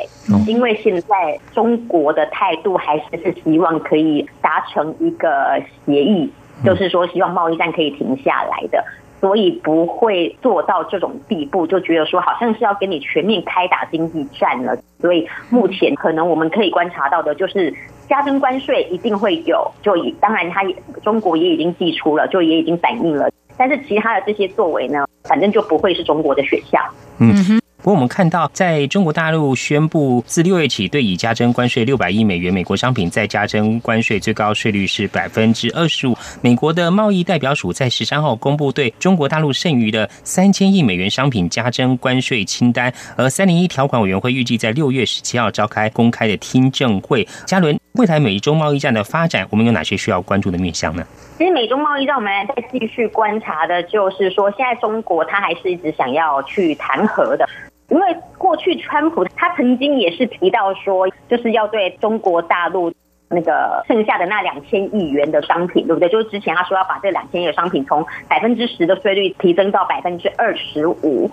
[0.45, 6.31] 因为现在中国的态度还是是希望可以达成一个协议，
[6.63, 8.83] 就是说希望贸易战可以停下来的，
[9.19, 14.77] 所以不会做到这种地步，就觉得说好像是要跟你全面开打经济战了。
[15.01, 17.73] 所以目前可能我们可以观察到的就是
[18.07, 23.29] 加征关税一定会有，就当然它也中国也已经寄出了，就也已经反映了。
[23.57, 26.81] 但是其他的这些作为呢，反正就不会是中国的选项。
[27.19, 27.59] 嗯哼。
[27.77, 36.17] 不过我们看到，在中国大陆宣布自六月起对已加征关税六百亿美元美国商品再加征关税，最高税率是百分之二十五。
[36.41, 47.25] 美国的贸易代表署在十三号公布对中国大陆剩余的三千亿美元商品加征关税清单，而三零一条款委员会预计在六月十七号召开公开的听证会。
[47.45, 51.03] 嘉伦，未来美中贸易战的发展，我们有哪些需要关注的面向呢？
[51.39, 57.49] 其实美中贸易战，我们再继续观察的就是说，现在中国它还是一直想要去谈和的。
[57.89, 62.93] 因为过去川普他曾经也是提到说，就是要对中国大陆
[63.29, 66.07] 那个剩下的那两千亿元的商品，对不对？
[66.07, 71.29] 就是之前他说要把这两千亿的商品从百分之十的税率提升到百分之二十五。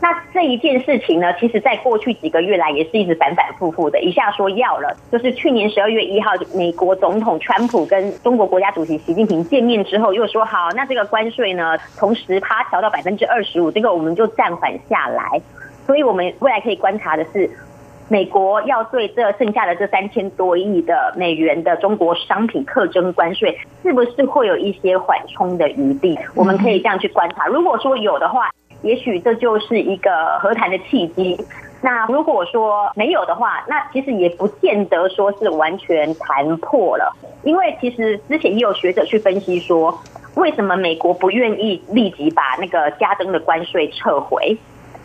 [0.00, 15.40] 那这一件事情呢，其实在过去几个月来也是一直反反复复的，一下说要了，就是去年十二月一号，美国总统川普跟中国国家主席习近平见面之后，又说好，那这个关税呢，从十趴调到百分之二十五，这个我们就暂缓下来。
[15.86, 17.50] 所以，我们未来可以观察的是，
[18.08, 26.18] 美国要对这剩下的这三千多亿的美元的中国商品课征关税，是不是会有一些缓冲的余地？
[26.34, 27.46] 我们可以这样去观察。
[27.46, 28.50] 如果说有的话，
[28.82, 31.38] 也许这就是一个和谈的契机。
[31.80, 39.98] 那如果说没有的话，那其实也不见得说是完全谈破了，因为其实之前也有学者去分析说，
[40.36, 44.56] 为什么美国不愿意立即把那个加征的关税撤回，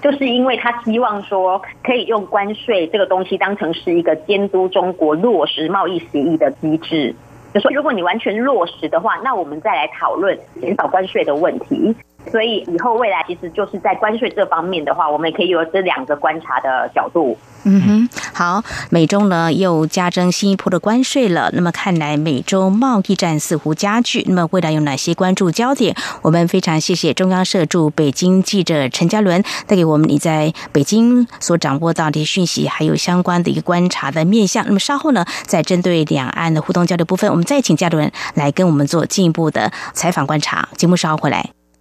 [0.02, 7.14] 就是因为他希望说可以用关税这个东西当成是一个监督中国落实贸易协议的机制，
[7.54, 11.94] 就说如果你完全落实的话，那我们再来讨论减少关税的问题。
[12.32, 17.38] 所以以后未来其实就是在关税这方面的话，我们也可以有这两个观察的角度。
[17.64, 21.50] 嗯哼，好，美中呢又加征新一波的关税了。
[21.54, 24.24] 那么看来美洲贸易战似乎加剧。
[24.28, 25.94] 那么未来有哪些关注焦点？
[26.22, 34.66] 我们非常谢谢中央社驻北京记者陈嘉伦带给我们你在北京所掌握到的讯息，还有相关的一个观察的面向。
[34.66, 40.70] 那么稍后呢，在针对两岸的互动交流部分，我们再请嘉伦来跟我们做进一步的采访观察。
[40.78, 41.59] 节目稍后回来。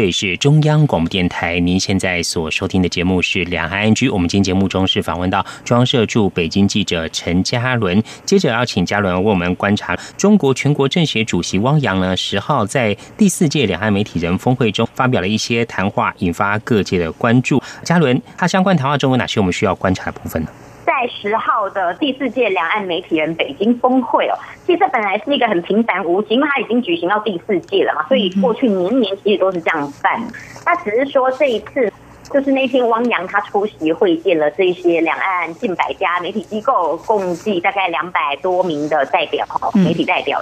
[0.00, 4.08] 这里是中央广播电台，您现在所收听的节目是《两岸安居》。
[4.14, 17.62] 我们今天节目中是访问到中央社驻北京记者陈嘉伦，接着要请嘉伦为我们观察中国全国政协主席汪洋呢，十号在第四届两岸媒体人峰会中发表了一些谈话，引发各界的关注。
[17.84, 20.48] 嘉伦，他相关谈话中有哪些我们需要观察的部分呢？
[20.84, 24.34] 在十号的第四届两岸媒体人北京峰会哦，
[24.66, 30.20] 其实本来是一个很平凡无奇，因为它已经举行到第四届了嘛，所以过去年年其实都是这样办。
[30.64, 31.92] 那只是说这一次，
[32.32, 40.40] 就是那天汪洋他出席会见了这些两岸近百家媒体机构，共计大概两百多名的代表哈，媒体代表。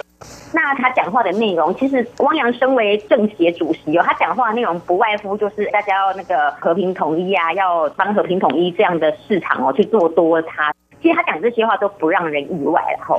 [0.53, 10.73] 那他讲话的内容，其实汪洋身为政协主席哦，他讲话的内容不外乎就是大家要那个和平统一啊，要帮和平统一这样的市场哦去做多他。
[11.01, 13.17] 其实他讲这些话都不让人意外了哈，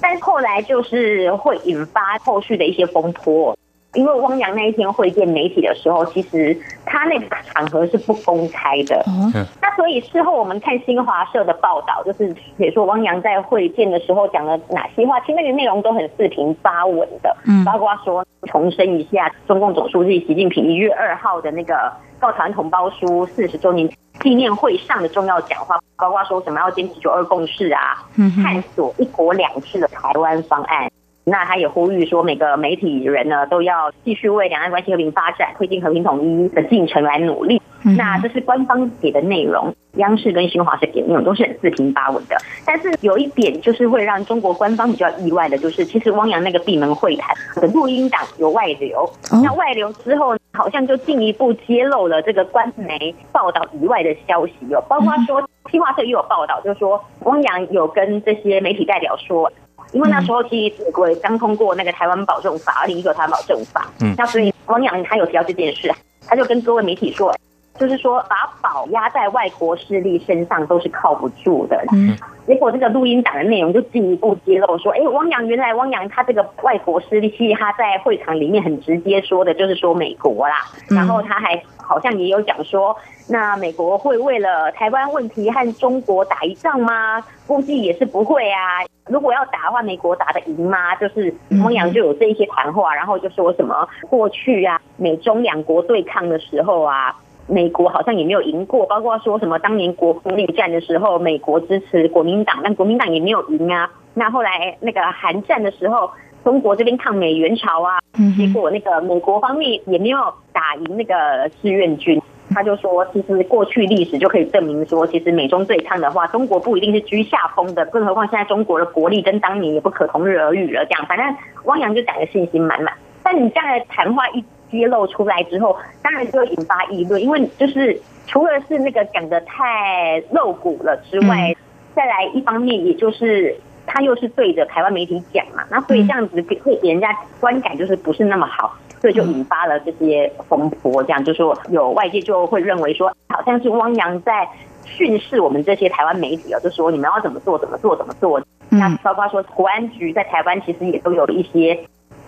[0.00, 3.56] 但是后来就是会引发后续的一些风波。
[3.94, 9.02] 因为汪洋那一天会见媒体的时候，其实他那个场合是不公开的。
[9.06, 9.32] 嗯
[9.62, 17.34] 那所以事后我们看新华社的报道，就是写说汪洋在会见的时候讲了哪些话，其实那个内容都很四平八稳的。
[17.46, 23.88] 嗯，包括说重申一下中共总书记习近平一月二号的那个告团同胞书四十周年
[24.20, 28.04] 纪念会上的重要讲话，包括说什么要坚持九二共识啊，
[28.42, 30.90] 探索一国两制的台湾方案。
[31.28, 37.60] 那他也呼吁说，每个媒体人呢，都要继续为两岸关系和平发展、推进和平统一的进程来努力。
[37.96, 42.36] 那这是官方给的内容，央视跟新华社给的内容都是很四平八稳的。
[42.66, 49.08] 但是有一点就是会让中国官方比较意外的，就是其实汪洋那个闭门会谈的录音档有外流。
[49.42, 59.50] 那外流之后，好像就进一步揭露了这个官媒报道以外的消息哦，包括说新华社也有报道，就是说汪洋有跟这些媒体代表说。
[59.92, 65.92] 因为那时候其实美国刚通过那个台湾保证法，二零一九台湾保证法，嗯，那所以汪洋他有提到这件事，
[66.26, 67.34] 他就跟各位媒体说，
[67.78, 71.82] 就是说把宝压在外国势力身上都是靠不住的。
[71.92, 72.16] 嗯，
[72.46, 80.56] 结果这个录音档的内容就进一步揭露说，哎，汪洋原来汪洋他这个外国势力，其实他在会场里面很直接说的就是说美国啦，
[80.90, 82.96] 然后他还好像也有讲说。
[83.30, 87.22] 那美国会为了台湾问题和中国打一仗吗？
[87.46, 88.80] 估计也是不会啊。
[89.04, 90.96] 如果要打的话，美国打得赢吗？
[90.96, 97.14] 就是汪洋就有这一些谈话，然后就说什么过去啊，美中两国对抗的时候啊，
[97.48, 98.86] 美国好像也没有赢过。
[98.86, 103.90] 包括说什么当年国共内战的时候，美国支持国民党，但国民党也没有赢啊。
[104.14, 106.10] 那后来那个韩战的时候，
[106.44, 107.98] 中国这边抗美援朝啊，
[108.36, 110.18] 结果那个美国方面也没有
[110.52, 112.20] 打赢那个志愿军。
[112.50, 120.82] 他就说，其实过去历史就可以证明说，其实美中对抗的话，中国不一定是居下风的，更何况现在中国的国力跟当年也不可同日而语了。
[120.86, 121.26] 这样，反正
[121.64, 122.94] 汪洋就讲的信心满满。
[123.22, 131.54] 但你这样的谈话一揭露出来之后，当然就会引发议论，因为就是除了是那个讲的太露骨了之外，
[131.94, 133.56] 再来一方面也就是
[133.86, 138.76] 他又是对着台湾媒体讲嘛，那所以这样子会给人家观感就是不是那么好。
[139.00, 144.48] 所以就引发了这些风波，这样就说有外界就会认为说，好像是汪洋在
[144.84, 148.42] 训斥我们这些台湾媒体哦，就说你们要怎么做，怎么做，怎么做。
[148.70, 151.78] 那包括说国安局在台湾其实也都有一些。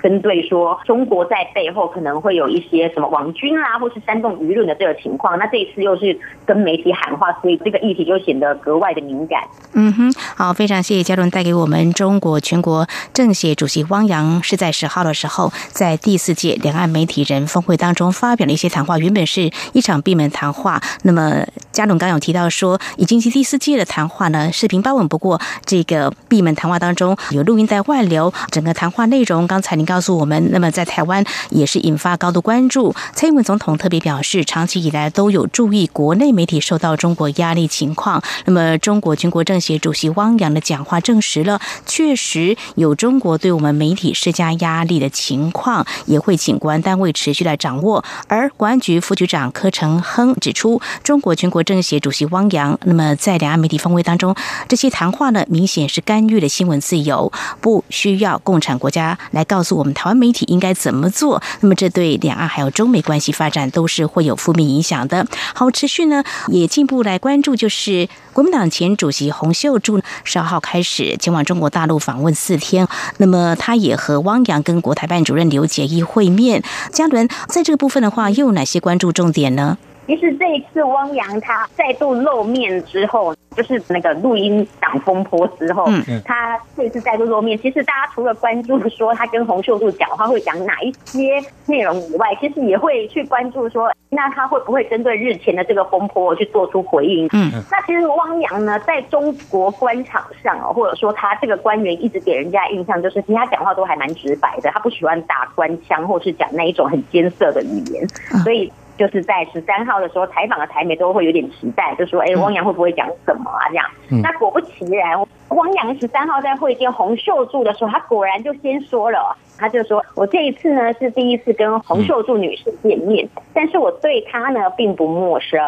[0.02, 9.42] 针对说中国在背后可能会有一些什么网军啦，或是煽动舆论的这个情况，那这一次又是跟媒体喊话，所以这个议题就显得格外的敏感。
[9.74, 20.80] 嗯哼，好，非常谢谢嘉伦带给我们中国全国政协主席汪洋是在十号的时候，在第四届两岸媒体人峰会当中发表了一些谈话，原本是一场闭门谈话。
[21.02, 29.89] 那么嘉伦刚有提到说，已经是第四届的谈话呢，视频发文，不过这个闭门谈话当中有录音带外流，整个谈话内容刚才您。
[29.90, 32.94] 告诉我们，那么在台湾也是引发高度关注。
[33.12, 38.22] 蔡英文总统特别表示，长期以来都有注意国内媒体受到中国压力情况。
[38.44, 48.04] 那么，中国全国政协主席汪洋的讲话证实了，确实有中国对我们媒体施加压力的情况，也会请国安单位持续来掌握。
[48.28, 54.36] 而国安局副局长柯成亨指出，中国全国政协主席汪洋，那么在两岸媒体峰会当中，
[54.68, 59.79] 这些谈话呢，明显是干预了新闻自由，不需要共产国家来告诉。
[59.80, 61.42] 我们台湾媒体应该怎么做？
[61.60, 65.26] 那么这对两岸还有中美关系发展都是会有负面影响的。
[65.54, 76.62] 好，持续呢也进一步来关注，就是国民党前主席洪秀柱十二号开始前往中国大陆访问四天，那么他也和汪洋跟国台办主任刘捷一会面。
[76.92, 79.78] 嘉伦在这个部分的话，又有哪些关注重点呢？
[80.06, 87.56] 其实这一次汪洋他再度露面之后，就是那个录音挡风波之后，嗯他这次再度露面。
[87.58, 97.28] 其实大家除了关注说他跟洪秀柱讲话会讲哪一些内容以外，其实也会去关注说，那他会不会针对日前的这个风波去做出回应？
[97.32, 108.08] 嗯，那其实汪洋呢，在中国官场上哦，或者说他这个官员一直给人家印象就是，其实他讲话都还蛮直白的，他不喜欢打官腔，或是讲那一种很艰涩的语言，
[108.42, 108.72] 所以。
[109.00, 113.86] 就是在十三号的时候采访的台媒都会有点期待，就说：“哎，汪洋会不会讲什么啊？”这样，
[114.22, 125.58] 那果不其然，汪洋十三号在会见洪秀柱的时候，他果然就先说了，他就说：“我这一次呢是第一次跟洪秀柱女士见面，但是我对她呢并不陌生。”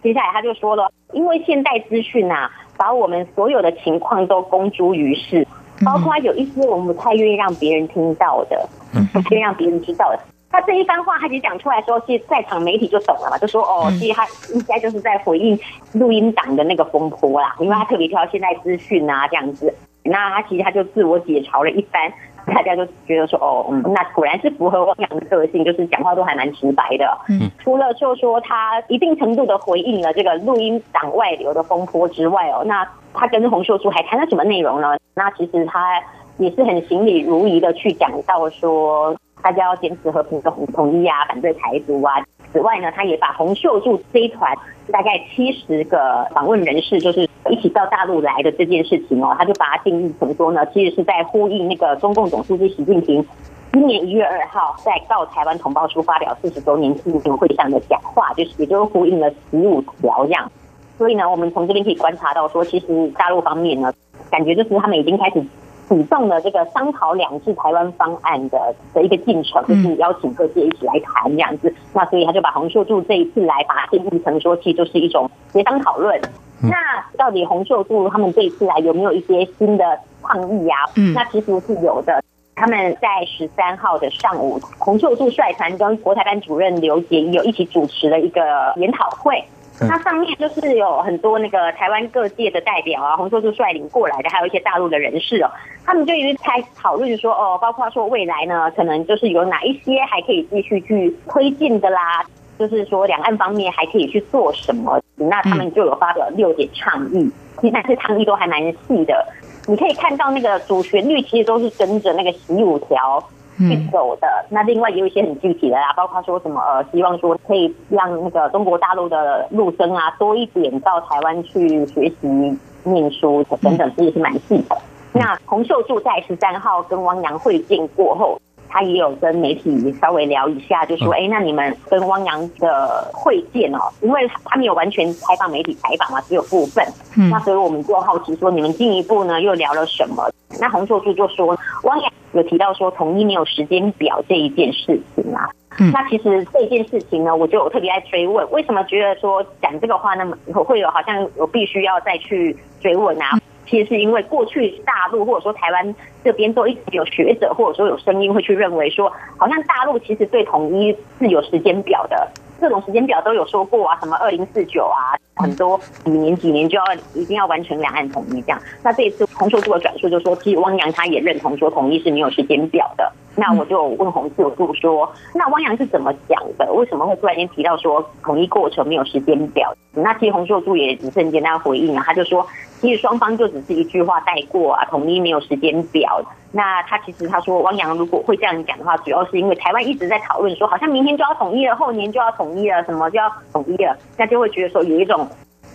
[0.00, 5.44] 接下来他就说了：“因为现代资讯啊，把我们所有的情况都公诸于世，
[5.84, 8.68] 包括有一些我们不太愿意让别人听到的，
[9.12, 10.20] 不愿意让别人知道的。”
[10.50, 15.58] 他这一番话，他其实讲出来说，其实在场媒体就懂了嘛，就说哦，其实他应该就是在回应
[15.92, 19.72] 录音档的那个风波啦，因为他特别挑现在资讯啊这样子，
[20.04, 22.10] 那他其实他就自我解嘲了一番，
[22.46, 27.06] 大家就觉得说哦，那果然是符合汪洋的个性，就是讲话都还蛮直白的。
[27.28, 34.96] 嗯，除了就说他一定程度的回应了这个录音档外流的风波之外哦，那他跟洪秀柱还谈了什么内容呢？
[35.14, 36.02] 那其实他
[36.38, 39.14] 也是很行礼如仪的去讲到说。
[39.42, 42.14] 大家要坚持和平统统一啊，反对台独啊。
[42.52, 44.56] 此外呢，他也把洪秀柱这一团
[44.90, 53.24] 大概七十个访问人士，就是一起到大陆来的这件事情哦，他就把它定义成说呢，其实是在呼应那个中共总书记习近平
[53.72, 60.50] 今年一月二号在《告台湾同胞书》发表四十周年纪念会上的讲话，就是也就呼应了十五条这样。
[60.96, 63.92] 所以呢，我们从这边可以观察到说，其实大陆方面呢，
[64.30, 65.44] 感觉就是他们已经开始。
[65.88, 71.74] 主动的这个商讨两次台湾方案的的一个进程，就是邀请各界一起来谈这样子。
[71.94, 76.20] 那所以他就把洪秀柱这一次来把定义成说，其实就是一种协商讨论。
[76.60, 76.76] 那
[77.16, 80.76] 到底洪秀柱他们这一次来有没有一些新的倡议啊？
[81.14, 82.22] 那其实是有的。
[82.54, 88.42] 他们在十三号的上午，洪秀柱率团跟国台办主任刘捷有一起主持了一个
[88.76, 89.40] 研讨会。
[89.80, 95.50] 那上面就是有很多那个台湾各界的代表啊，洪秀柱率领过来的，还有一些大陆的人士哦，
[95.86, 102.24] 他们就一直开讨论说，哦，包括说未来呢，可能就是有哪一些还可以继续去推进的啦，
[102.58, 109.26] 就是说两岸方面还可以去做什么，那他们就有发表六点倡议，其实那些倡议都还蛮细的，
[109.66, 113.22] 你可以看到那个主旋律其实都是跟着那个十五条。
[113.58, 124.76] 去走的那另外也有一些很具体的啦，包括说什么呃，希望说可以让那个中国大陆的陆生啊多一点到台湾去学习念书等等，这也是蛮细的。
[125.12, 128.40] 那洪秀柱在十三号跟汪洋会见过后。
[128.68, 136.84] 他也有跟媒体稍微聊一下，就说：“哎，那你们跟汪洋的会见哦，因为他没有完全开放媒体采访嘛，只有部分。
[137.30, 140.30] 那所以我们就好奇说，你们进一步呢又聊了什么？
[140.60, 145.48] 那洪秀柱就说，汪洋有提到说，统一没有时间表这一件事情啊。
[145.92, 153.38] 那其实这件事情呢，我就特别爱追问，为什么觉得说讲这个话，那么会有好像我必须要再去追问啊？”
[153.68, 155.94] 其实是因为过去大陆或者说台湾
[156.24, 162.28] 这边都一直有学者或者说有声音会去认为说，好像大陆其实对统一是有时间表的，
[162.60, 166.84] 各种时间表都有说过啊，什么二零四九啊，很多几年几年就要
[167.14, 168.60] 一定要完成两岸统一这样。
[168.82, 173.10] 那这一次洪秀柱的转述就说，其实汪洋他也认同说统一是没有时间表的。
[173.36, 176.72] 那我就问洪秀柱说，那汪洋是怎么讲的？
[176.72, 179.72] 为什么会突然间提到说统一过程没有时间表？
[179.92, 182.46] 那其实洪秀柱也只是很简单回应啊，他就说。
[182.80, 186.22] 其实双方就只是一句话带过啊，统一没有时间表。
[186.52, 195.27] 那他其实他说，汪洋如果会这样讲的话，主要是因为台湾一直在讨论说，好像明天就要统一了，后年就要统一了，什么就要统一了，那就会觉得说有一种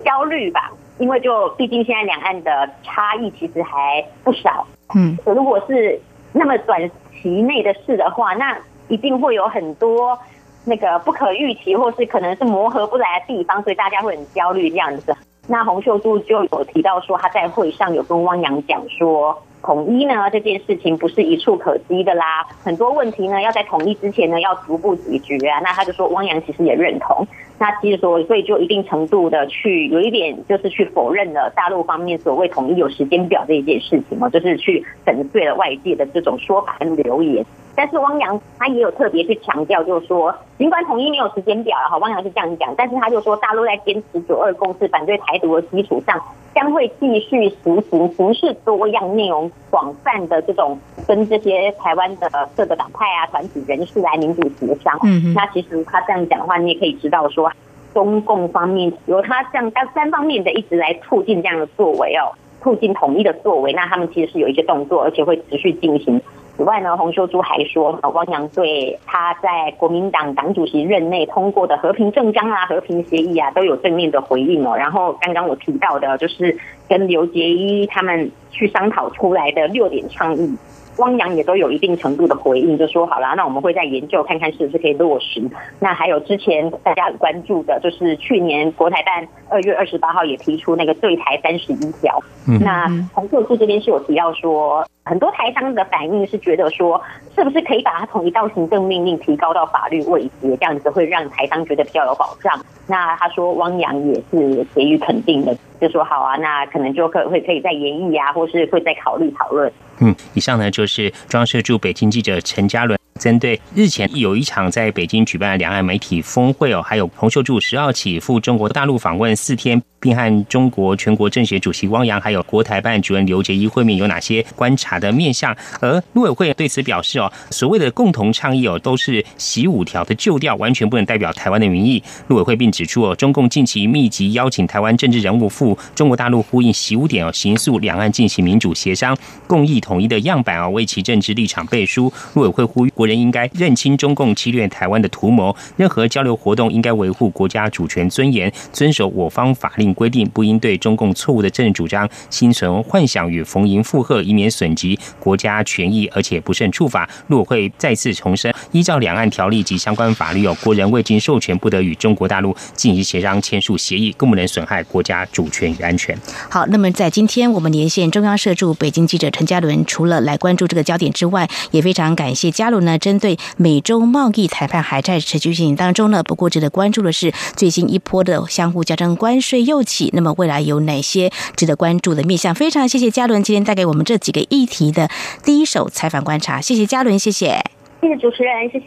[0.04, 0.72] 焦虑吧。
[1.00, 6.00] 因为就毕竟现在两岸的差异其实还不少，嗯，如果是
[6.32, 6.80] 那么短
[7.20, 8.56] 期内的事的话，那
[8.90, 10.18] 一定会有很多
[10.66, 15.18] 那个不可预期或是可能是磨合不来的地方，所以大家会很焦虑这样子。
[15.48, 25.60] 那洪秀柱就有提到说，他在会上有跟汪洋讲说，统一呢这件事情不是一触可及的啦，很多问题呢要在统一之前呢要逐步解决啊。
[25.64, 27.26] 那他就说，汪洋其实也认同。
[27.60, 37.46] 那其实说，所以就一定程度的去有一点就是去否认了大陆方面所谓统一有时间表这一件事情嘛，就是去粉碎了外界的这种说法跟留言。
[37.76, 46.22] 但是汪洋他也有特别去强调，就是说，尽管统一没有时间表然后，汪洋是这样讲，但是他就说，大陆在坚持九二共识、反对台独的基础上，
[46.54, 54.98] 将会继续实行形式多样、内容广泛的这种跟这些台湾的各个党派啊、团体人士来民主协商。
[55.04, 57.52] 嗯那其实他这样讲的话，你也可以知道说，
[57.94, 62.32] 中共方面由他这样单三方面的一直来促进这样的作为哦，
[62.64, 66.20] 促进统一的作为，那他们其实是有一些动作，而且会持续进行。
[66.56, 74.76] 此外呢，洪秀珠还说，汪洋对他在国民党党主席任内通过的和平政纲啊、和平协议啊，都有正面的回应哦。
[74.78, 76.56] 然后刚刚我提到的，就是
[76.88, 80.56] 跟刘杰一他们去商讨出来的六点倡议。
[80.98, 85.42] 汪洋也都有一定程度的回应，就说好了，那我们会再研究看看是不是可以落实。
[85.80, 92.20] 那还有之前大家很关注的，就是去年国台办二月二十八号也提出那个对台三十一条。
[92.62, 97.02] 那洪秀柱这边是有提到说，很多台商的反应是觉得说，
[97.36, 102.60] 是不是可以把它从一道行政命令提高到法律位阶，这样子会让台商觉得比较有保障。
[102.86, 109.70] 那他说汪洋也是给予肯定的，就说好啊，那可能就可会可以再研议呀，或是会再考虑讨论。
[110.00, 112.98] 嗯，以上呢就是中央社驻北京记者陈嘉伦。
[113.20, 125.56] 针对日前有一场在北京举办的两岸媒体峰会哦，还有洪秀柱十二起赴中国大陆访问四天，并和中国全国政协主席汪洋还有国台办主任刘杰一会面，有哪些观察的面向？
[125.80, 132.04] 而陆委会对此表示哦，所谓的共同倡议哦，都是习五条的旧调，完全不能代表台湾的民意。
[132.28, 142.12] 陆委会并指出哦，中共近期密集邀请台湾政治人物赴中国大陆呼应习五点哦，行诉两岸进行民主协商、共议统一的样板哦，为其政治立场背书。
[142.34, 143.14] 陆委会呼吁国人。
[143.14, 157.10] 应该认清中共侵略台湾的图谋，任何交流活动应该维护国家主权尊严，遵守我方法令规定，不应对中共错误的政治主张心存幻想与逢迎附和，以免损及国家权益，而且不慎触法。
[157.28, 166.18] 陆委会再次重申，依照两岸条例及相关法律，有国人未经授权不得与中国大陆进行协商、签署协议，更不能损害国家主权与安全。
[166.50, 172.98] 好，那么在今天我们连线中央社驻北京记者陈嘉伦，除了来关注这个焦点之外，也非常感谢嘉伦呢。
[172.98, 176.24] 针对美中贸易谈判还在持续进行当中呢。
[176.24, 182.54] 不过值得关注的是，最新一波的相互加征关税又起，那么未来有哪些值得关注的面向？
[182.56, 185.10] 非常谢谢嘉伦今天带给我们这几个议题的
[185.44, 186.62] 第一手采访观察。
[186.62, 187.62] 谢谢嘉伦，谢谢，
[188.02, 188.86] 谢谢主持人，谢谢，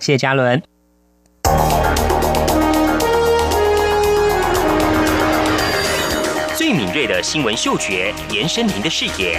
[0.00, 0.62] 谢谢嘉伦。
[6.54, 9.38] 最敏锐的新闻嗅觉，延伸您的视野，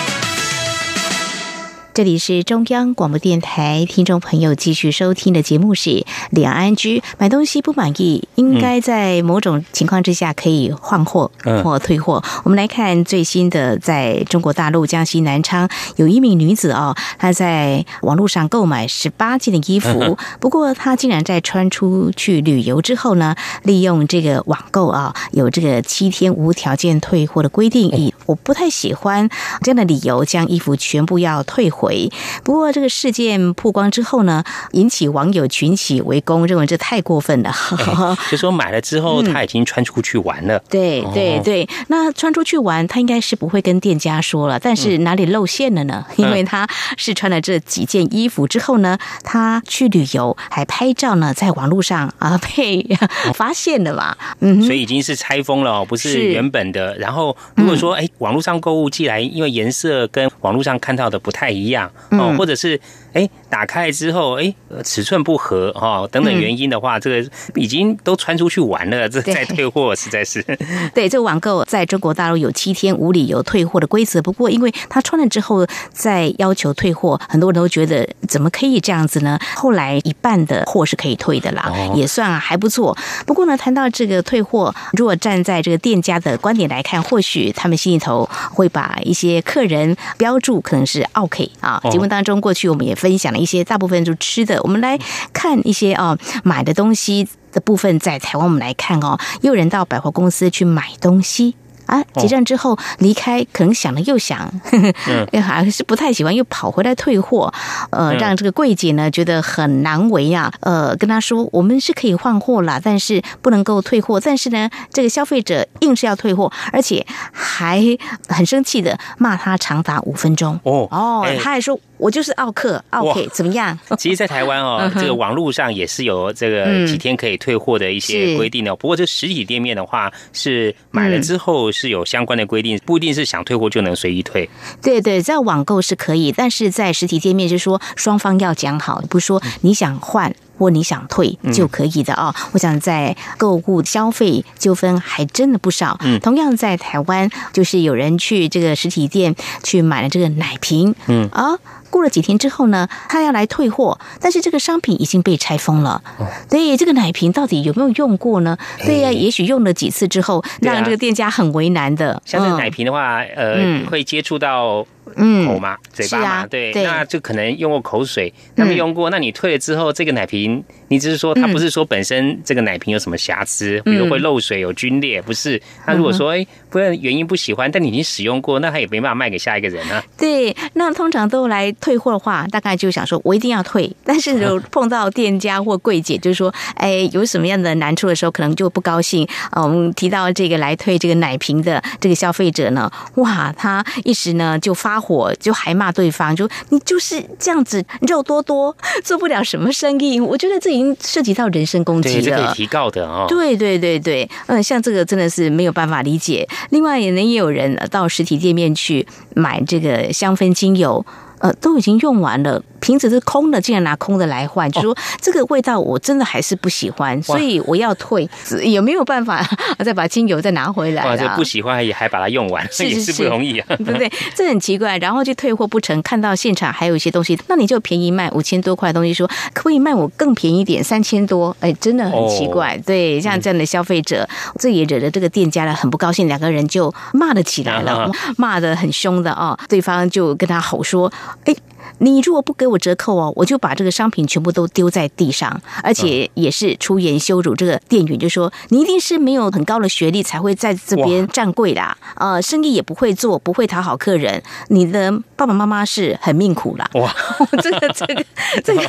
[1.93, 5.89] 这里是中央广播电台，听众朋友继续收听的节目是
[6.29, 6.99] 《两岸居》。
[7.17, 11.29] 买东西不满意，应该在某种情况之下可以换货
[11.61, 12.23] 或退货。
[12.45, 15.67] 我们来看最新的，在中国大陆江西南昌，
[15.97, 29.29] 有一名女子哦，她在网络上购买十八件的衣服，不过她竟然在穿出去旅游之后呢，利用这个网购啊，有这个七天无条件退货的规定，以我不太喜欢
[29.61, 32.07] 这样的理由，将衣服全部要退回。
[32.43, 37.51] 不过这个事件曝光之后呢，引起网友群起围攻，认为这太过分了。
[38.29, 40.59] 就说买了之后他已经穿出去玩了。
[40.69, 46.05] 对对对，那穿出去玩，他应该是不会跟店家说了，但是哪里露馅了呢？
[46.17, 46.67] 因为他
[46.97, 52.85] 是穿了这几件衣服之后呢，他去旅游还拍照呢，在网络上啊被
[53.33, 54.15] 发现了嘛。
[54.41, 56.95] 嗯，所以已经是拆封了，不是原本的。
[56.97, 61.70] 然后如果说哎，网络上购物寄来，因为颜色跟网络上看到的不太一样。
[62.11, 62.79] 哦，或者是
[63.13, 64.53] 哎，打开之后哎，
[64.83, 70.41] 尺寸不合哈，等等原因的话，这个已经都穿出去玩了，这再退货实在是。
[70.93, 79.37] 对，这个网购在中国大陆有七天无理由退货的规则，不过因为他穿了之后再要求退货，很多人都觉得怎么可以这样子呢？
[79.55, 82.97] 后来一半的货是可以退的啦，也算还不错。
[83.25, 91.81] 不过呢，谈到这个退货，如果站在这个店家的观点来看，或许他们心里头会把一些客人标注可能是 OK 啊。
[91.91, 94.97] 节目当中，过去我们也分享了一些大部分就吃的，我们来
[95.33, 101.55] 看一些哦买的东西的部分，在台湾我们来看哦，有人到百货公司去买东西。
[101.87, 102.01] 啊！
[102.15, 104.49] 结账之后离开，可能想了又想，
[105.43, 107.53] 还是不太喜欢，又跑回来退货。
[107.89, 110.49] 呃，让这个柜姐呢觉得很难为啊。
[110.61, 114.21] 呃，跟他说我们是可以换货啦，但是不能够退货。
[114.21, 117.83] 但是呢，这个消费者硬是要退货，而且还
[118.29, 120.57] 很生气的骂他长达五分钟。
[120.63, 123.77] 哦哦，他还说我就是奥克奥 K 怎么样？
[123.97, 128.75] 其实，在台湾哦，这个网络上也是有这个几天可以退货的一些规定的。
[128.75, 131.71] 不过，这实体店面的话，是买了之后。
[131.71, 134.49] 是有相关的规定，不一定是想退货就能随意退。
[134.81, 142.33] 对对，在网购是可以，但是在实体店面就是说双方要讲好，不是说你想换或你想退就可以的哦。
[142.53, 145.97] 我想在购物消费纠纷还真的不少。
[146.01, 151.57] 嗯，同样在台湾，就是有人去这个实体店去买了这个奶瓶，嗯啊。
[151.91, 156.01] 过了几天之后呢，他要来退货，但是这个商品已经被拆封了。
[156.49, 158.57] 所以，这个奶瓶到底有没有用过呢？
[158.79, 162.19] 对呀，也许用了几次之后，让这个店家很为难的。
[162.25, 164.87] 像这个奶瓶的话，呃，会接触到。
[165.15, 175.61] 嗯，口嘛，嘴巴嘛，对，那就可能用过口水，那么用过，那你退了之后，这个奶瓶，你只是说它不是说本身这个奶瓶有什么瑕疵，比如会漏水、有皲裂，不是？
[175.85, 180.01] 那如果说哎，不然原因不喜欢，但你已经使用过，那他也没办法卖给下一个人啊。
[180.17, 189.63] 对，那通常都来退货的话，大概就想说我一定要退，但是有碰到店家或柜姐，就是说，哎，有什么样的难处的时候，可能就不高兴啊。
[189.63, 194.90] 我们提到这个来退这个奶瓶的这个消费者呢，哇，他一时呢就发。
[194.99, 203.25] 火就还骂对方，就你就是这样子肉多多做不了什么生意，我觉得这已经涉及到人身攻击了，这可以提告的哦。
[203.27, 206.47] 对对对对，嗯，像这个真的是没有办法理解。
[206.69, 211.05] 另外，也能也有人到实体店面去买这个香氛精油，
[211.41, 212.63] 呃，都已经用完了。
[212.79, 218.27] 瓶子是空的，竟然拿空的来换，就说这个味道我真的还是不喜欢，所以我要退，
[218.63, 219.47] 也没有办法
[219.85, 223.67] 再把精油再拿回来哇，这不喜欢也还把它用完，是也是不容易啊。
[223.67, 224.11] 对不对？
[224.35, 224.97] 这很奇怪。
[224.97, 231.55] 然后就退货不成，看到现场还有一些东西，那你就便宜卖五千多块的东西，说可不可以卖我更便宜一点，三千多？
[231.59, 232.75] 哎，真的很奇怪。
[232.75, 234.27] 哦对，像这样的消费者，
[234.57, 239.55] 这也惹得这个店家呢很不高兴，两个人就骂了起来了，啊骂的很凶的哦。
[239.69, 241.11] 对方就跟他吼说
[241.45, 241.55] ：“哎。”
[242.01, 256.89] 你如果不给我折扣哦，我就把这个商品全部都丢在地上，而且也是出言羞辱这个店员，就说你一定是没有很高的学历才会在这边站柜啦，呃，生意也不会做，不会讨好客人，你的爸爸妈妈是很命苦啦。
[256.95, 257.13] 哇，
[257.61, 258.25] 这个这个
[258.63, 258.81] 这个，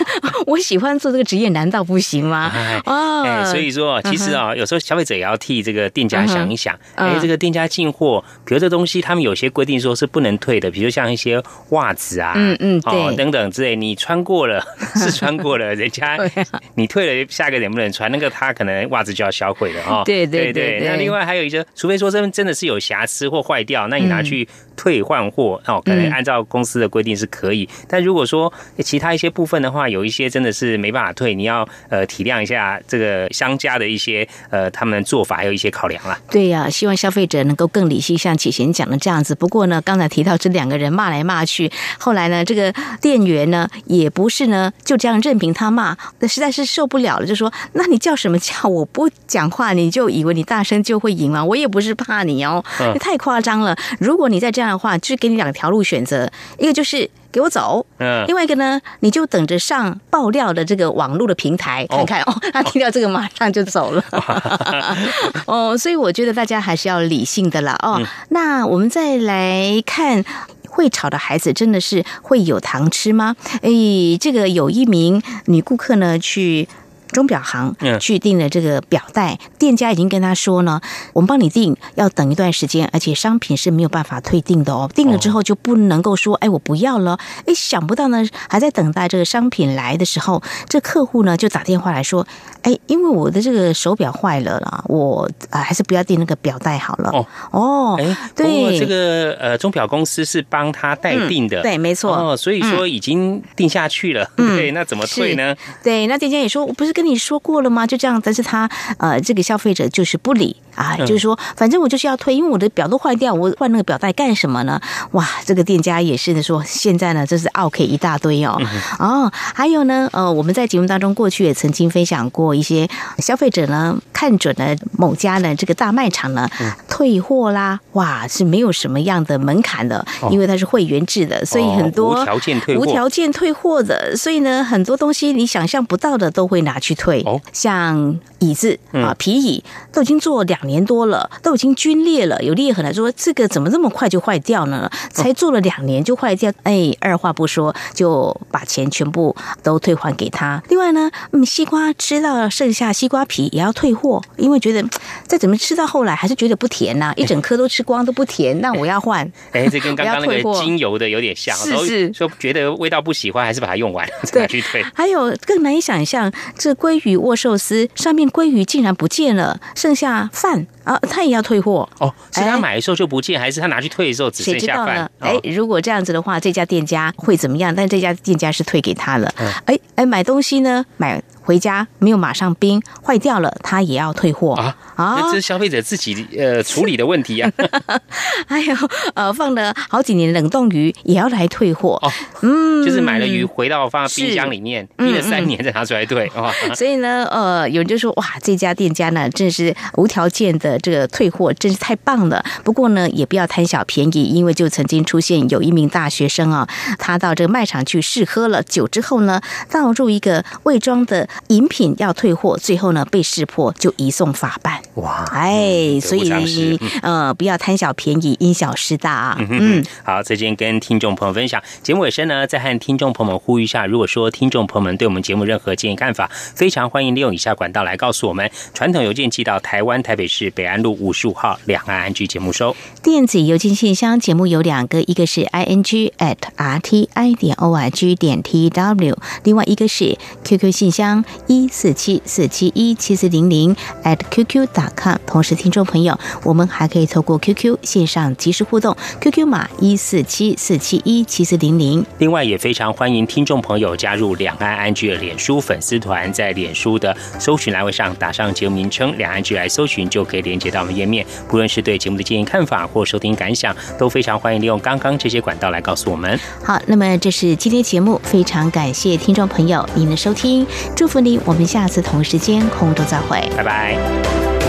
[0.47, 2.51] 我喜欢做这个职业，难道不行吗？
[2.55, 3.23] 哎啊。
[3.23, 6.75] 哎，所以说，其实啊，有时候消费者也要替这个店家想一想。
[6.95, 7.11] 嗯。
[7.11, 14.65] 哎，这个店家进货，比如这东西，他们有些规定说是不能退的，比如像一些袜子啊，嗯嗯哦等等之类，你穿过了
[14.97, 18.11] 是穿过了，人家啊你退了，下个能不能穿？
[18.11, 20.03] 那个他可能袜子就要销毁了哦。
[20.07, 24.47] 对对对那另外还有一些，除非说真真的是有瑕疵或坏掉，那你拿去
[24.77, 27.69] 退换货哦，可能嗯按照公司的规定是可以。
[27.89, 36.19] 但如果说其他一些部分的话，有一些真的是没办法退，你要呃体谅一下这个商家的一些呃他们的做法，还有一些考量啦。
[36.31, 39.35] 对呀、希望消费者能够更理性，像启贤讲的这样子。
[39.35, 48.69] 不过呢，刚才提到这两个人骂来骂去，后来呢，这个店员呢也不是呢就这样任凭他骂，那实在是受不了了，就说：“那你叫什么叫？
[48.69, 51.45] 我不讲话，你就以为你大声就会赢了？
[51.45, 53.77] 我也不是怕你哦，嗯你太夸张了。
[53.99, 62.35] 如果你再这样的话，就是给你两条路选择，一个就是给我走，嗯另外一个呢，你就等着上爆料的这个网络的平台看看哦。
[62.53, 64.05] 他听到这个马上就走了。
[65.47, 67.77] 哦，所以我觉得大家还是要理性的啦。
[67.83, 70.25] 哦，那我们再来看。
[70.73, 73.37] 会吵的孩子真的是会有糖吃吗？
[73.61, 76.67] 诶，这个有一名女顾客呢去。
[77.13, 80.81] 钟表行嗯去订了这个表带，店家已经跟他说呢，
[81.13, 84.91] 我们帮你订，要等一段时间，而且商品是没有办法退订的哦。
[84.95, 87.19] 订了之后就不能够说，哎，我不要了。
[87.47, 92.27] 哎，想不到呢，还在等待这个商品来的时候，这客户呢就打电话来说，
[92.63, 97.11] 哎，因为我的这个手表坏了啦，我啊还是不要订那个表带好了。
[97.11, 105.55] 哦哦，哎，对，这个呃钟表公司是帮他代订的，嗯对没错哦，所以说已经定下去了，嗯对，那怎么退呢？
[105.83, 107.87] 对，那店家也说，我不是跟你说过了吗？
[107.87, 111.07] 就这样，但是他呃，这个消费者就是不理啊，嗯。
[111.07, 114.81] 就是说，反正我就是要退，因为我的表都坏掉，我换那个表带干什么呢？
[115.13, 118.61] 哇，这个店家也是的说，现在呢，这是 OK 一大堆哦。
[118.99, 126.49] 哦，还有呢，呃，我们在节目当中过去也曾经分享过一些消费者呢看准了某家呢这个大卖场呢、
[126.89, 137.41] 退货啦，哇，是没有什么样的门槛的，因为它是会员制的，所以很多、哦无条件退无条件退货的，所以呢，很多东西你想象不到的都会拿去退，哦。
[137.53, 139.03] 像椅子嗯。
[139.03, 144.91] 啊、皮椅都已经做两年多了，都已经皲裂了，有裂痕了，说这个怎么这么快就坏掉呢？
[145.11, 150.63] 才做了两年就坏掉，哎，二话不说就把钱全部都退还给他。
[150.69, 154.87] 另外呢，嗯，西瓜吃到剩下西瓜皮也要退货，因为觉得
[155.27, 159.31] 再怎么吃到后来还是觉得不甜呐、 一整颗都吃光都不甜，那我要换。
[159.53, 164.83] 哎，这跟 刚刚那个精油的有点像，都是是说觉得味道不喜欢，还是把它用完再拿去退。
[164.95, 170.52] 还有更难以想象，这鲑鱼握寿司上面鲑鱼竟然不见了，剩下饭
[170.85, 171.89] 啊，他也要退货。
[171.99, 175.11] 哦，是他买的时候就不见，还是他拿去退的时候只谁剩下饭知道呢？？
[175.21, 177.75] 哎哦，如果这样子的话，这家店家会怎么样？
[177.75, 179.53] 但这家店家是退给他了嗯。
[179.67, 187.51] 哎哎，买东西呢，买回家没有马上冰，坏掉了，他也要退货啊啊这是消费者自己呃处理的问题啊。
[188.47, 188.75] 还有
[189.15, 191.99] 呃，放了好几年冷冻鱼也要来退货。
[192.03, 192.11] 哦，
[192.43, 196.53] 嗯，就是买了鱼回到放在冰箱里面，嗯冰了三年再拿出来退哇。
[196.75, 202.45] 所以呢，呃，有人就说哇，这家店家呢，真是无条件的这个退货，真是太棒了。
[202.63, 206.69] 不过呢，也不要贪小便宜，因为就曾经出现有一名大学生啊，
[206.99, 209.41] 他到这个卖场去试喝了酒之后呢，
[209.71, 214.81] 倒入一个未装的饮品要退货，最后呢被识破，就移送法办。
[214.95, 219.37] 哇，哎，所以呃，不要贪小便宜，因小失大啊。
[219.39, 228.51] 嗯，好，最近跟听众朋友分享节目尾声呢，再和听众朋友们呼吁一下，如果说听众朋友们对我们节目任何建议看法，非常欢迎利用以下管道来告诉我们。
[228.75, 232.75] 传统邮件寄到台湾台北市北安路五十五号两岸安居节目收。
[233.03, 240.73] 电子邮件信箱节目有两个，一个是 i n g at r t i 点 o r g 点 t w，另外一个是 QQ
[240.73, 245.17] 信箱光一四七四七一七四零零 at qq 打 com。
[245.27, 252.05] 同时，听众朋友，我们还可以透过 QQ 线上及时互动，QQ 码一四七四七一七四零零。
[252.19, 261.25] 另外，也非常欢迎听众朋友加入两岸安居的脸书粉丝团，在脸书的搜寻栏位上打上节目名称“两岸居”来搜寻，就可以连接到我们页面。
[261.49, 266.39] 不论是对节目的建议看法或收听感想，都非常欢迎利用刚刚这些管道来告诉我们。
[266.65, 270.67] 好，那么这是今天节目，非常感谢听众朋友您的收听，
[270.97, 274.62] 祝福利，我们下次同时间空中再会，拜拜。